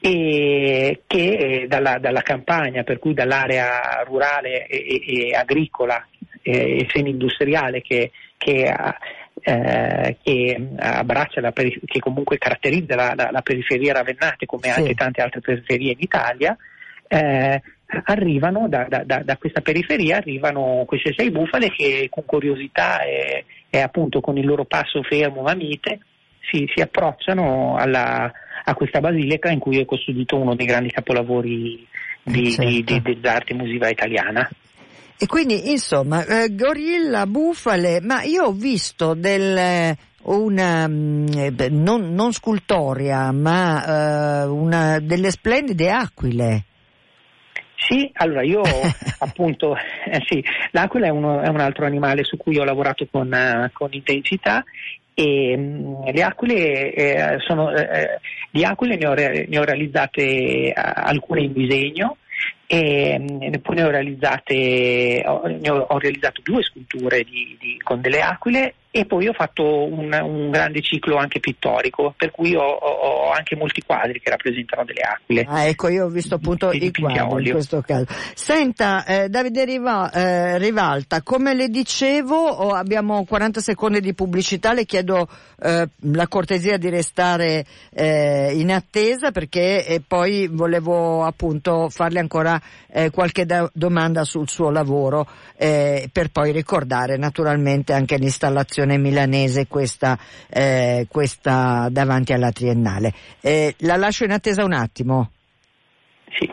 e 0.00 1.02
che 1.06 1.66
dalla, 1.68 1.98
dalla, 1.98 2.22
campagna, 2.22 2.82
per 2.84 2.98
cui 2.98 3.12
dall'area 3.14 4.02
rurale 4.06 4.66
e, 4.66 5.02
e, 5.04 5.28
e 5.28 5.34
agricola 5.34 6.06
e, 6.42 6.86
semi-industriale 6.92 7.80
che, 7.82 8.12
che, 8.36 8.72
eh, 9.42 10.16
che, 10.22 10.68
abbraccia 10.78 11.40
la 11.40 11.52
che 11.52 11.98
comunque 11.98 12.38
caratterizza 12.38 12.94
la, 12.94 13.14
la, 13.16 13.30
la 13.32 13.42
periferia 13.42 13.94
ravennate 13.94 14.46
come 14.46 14.70
sì. 14.70 14.78
anche 14.78 14.94
tante 14.94 15.22
altre 15.22 15.40
periferie 15.40 15.92
in 15.92 15.98
Italia, 16.00 16.56
eh, 17.08 17.62
arrivano 18.04 18.68
da, 18.68 18.86
da, 18.88 19.22
da, 19.22 19.36
questa 19.36 19.60
periferia 19.60 20.16
arrivano 20.16 20.84
queste 20.86 21.14
sei 21.16 21.30
bufale 21.30 21.70
che 21.70 22.08
con 22.10 22.24
curiosità 22.24 23.02
e, 23.02 23.44
e 23.70 23.80
appunto 23.80 24.20
con 24.20 24.36
il 24.36 24.44
loro 24.44 24.64
passo 24.64 25.02
fermo 25.04 25.42
ma 25.42 25.54
mite 25.54 26.00
si, 26.50 26.68
si 26.74 26.80
approcciano 26.80 27.76
alla, 27.76 28.30
a 28.64 28.74
questa 28.74 29.00
basilica 29.00 29.50
in 29.50 29.58
cui 29.58 29.78
è 29.78 29.84
costruito 29.84 30.36
uno 30.36 30.54
dei 30.54 30.66
grandi 30.66 30.90
capolavori 30.90 31.86
di, 32.22 32.50
certo. 32.50 32.70
di, 32.70 32.84
di, 32.84 33.02
dell'arte 33.02 33.54
musiva 33.54 33.88
italiana. 33.88 34.48
E 35.18 35.26
quindi 35.26 35.70
insomma, 35.70 36.24
eh, 36.26 36.54
gorilla, 36.54 37.26
bufale, 37.26 38.00
ma 38.02 38.22
io 38.22 38.44
ho 38.44 38.52
visto 38.52 39.14
del, 39.14 39.96
una 40.24 40.86
mm, 40.86 41.26
eh, 41.34 41.68
non, 41.70 42.12
non, 42.12 42.32
scultoria, 42.32 43.32
ma 43.32 44.42
eh, 44.42 44.46
una, 44.46 44.98
delle 45.00 45.30
splendide 45.30 45.90
aquile. 45.90 46.64
Sì, 47.76 48.10
allora 48.14 48.42
io 48.42 48.62
appunto, 49.20 49.76
eh, 49.76 50.22
sì, 50.26 50.42
l'aquila 50.72 51.06
è, 51.06 51.10
uno, 51.10 51.40
è, 51.40 51.48
un 51.48 51.60
altro 51.60 51.84
animale 51.84 52.24
su 52.24 52.36
cui 52.36 52.58
ho 52.58 52.64
lavorato 52.64 53.06
con, 53.10 53.30
uh, 53.30 53.70
con 53.72 53.88
intensità 53.92 54.64
e 55.18 55.56
mh, 55.56 56.10
le 56.12 56.22
aquile 56.22 56.92
eh, 56.92 57.36
sono, 57.38 57.70
eh, 57.74 57.82
eh, 57.82 58.20
di 58.50 58.64
aquile 58.64 58.96
ne 58.96 59.06
ho, 59.06 59.14
re, 59.14 59.46
ne 59.48 59.58
ho 59.58 59.64
realizzate 59.64 60.22
eh, 60.22 60.74
alcune 60.74 61.40
in 61.40 61.52
disegno 61.52 62.16
e 62.66 63.18
mh, 63.18 63.60
poi 63.60 63.76
ne 63.76 63.84
ho 63.84 63.90
realizzate 63.90 65.22
ho, 65.24 65.46
ne 65.46 65.70
ho, 65.70 65.86
ho 65.88 65.98
realizzato 65.98 66.42
due 66.42 66.62
sculture 66.62 67.22
di, 67.22 67.56
di, 67.58 67.80
con 67.82 68.00
delle 68.00 68.20
aquile 68.20 68.74
e 68.96 69.04
poi 69.04 69.28
ho 69.28 69.32
fatto 69.34 69.62
un, 69.62 70.10
un, 70.10 70.50
grande 70.50 70.80
ciclo 70.80 71.16
anche 71.16 71.38
pittorico, 71.38 72.14
per 72.16 72.30
cui 72.30 72.54
ho, 72.54 72.62
ho, 72.62 73.30
anche 73.30 73.54
molti 73.54 73.82
quadri 73.82 74.20
che 74.20 74.30
rappresentano 74.30 74.84
delle 74.84 75.00
aquile. 75.00 75.44
Ah, 75.46 75.64
ecco, 75.64 75.88
io 75.88 76.06
ho 76.06 76.08
visto 76.08 76.36
appunto 76.36 76.70
i 76.72 76.90
quadri 76.90 77.46
in 77.46 77.52
questo 77.52 77.82
caso. 77.82 78.06
Senta, 78.34 79.04
eh, 79.04 79.28
Davide 79.28 79.66
Riva, 79.66 80.10
eh, 80.10 80.56
Rivalta, 80.56 81.20
come 81.22 81.52
le 81.52 81.68
dicevo, 81.68 82.36
oh, 82.36 82.70
abbiamo 82.70 83.24
40 83.26 83.60
secondi 83.60 84.00
di 84.00 84.14
pubblicità, 84.14 84.72
le 84.72 84.86
chiedo 84.86 85.28
eh, 85.58 85.88
la 86.12 86.28
cortesia 86.28 86.76
di 86.76 86.90
restare 86.90 87.64
eh, 87.90 88.52
in 88.54 88.70
attesa 88.70 89.30
perché 89.30 89.86
eh, 89.86 90.02
poi 90.06 90.48
volevo 90.48 91.24
appunto 91.24 91.88
farle 91.88 92.20
ancora 92.20 92.60
eh, 92.88 93.10
qualche 93.10 93.46
da- 93.46 93.70
domanda 93.72 94.24
sul 94.24 94.48
suo 94.48 94.70
lavoro 94.70 95.26
per 95.56 96.28
poi 96.30 96.52
ricordare 96.52 97.16
naturalmente 97.16 97.94
anche 97.94 98.18
l'installazione 98.18 98.85
delegazione 98.86 98.98
milanese 98.98 99.66
questa, 99.66 100.18
eh, 100.48 101.06
questa 101.10 101.88
davanti 101.90 102.32
alla 102.32 102.52
triennale. 102.52 103.12
Eh, 103.40 103.74
la 103.78 103.96
lascio 103.96 104.24
in 104.24 104.30
attesa 104.30 104.64
un 104.64 104.72
attimo. 104.72 105.30
Sì. 106.38 106.52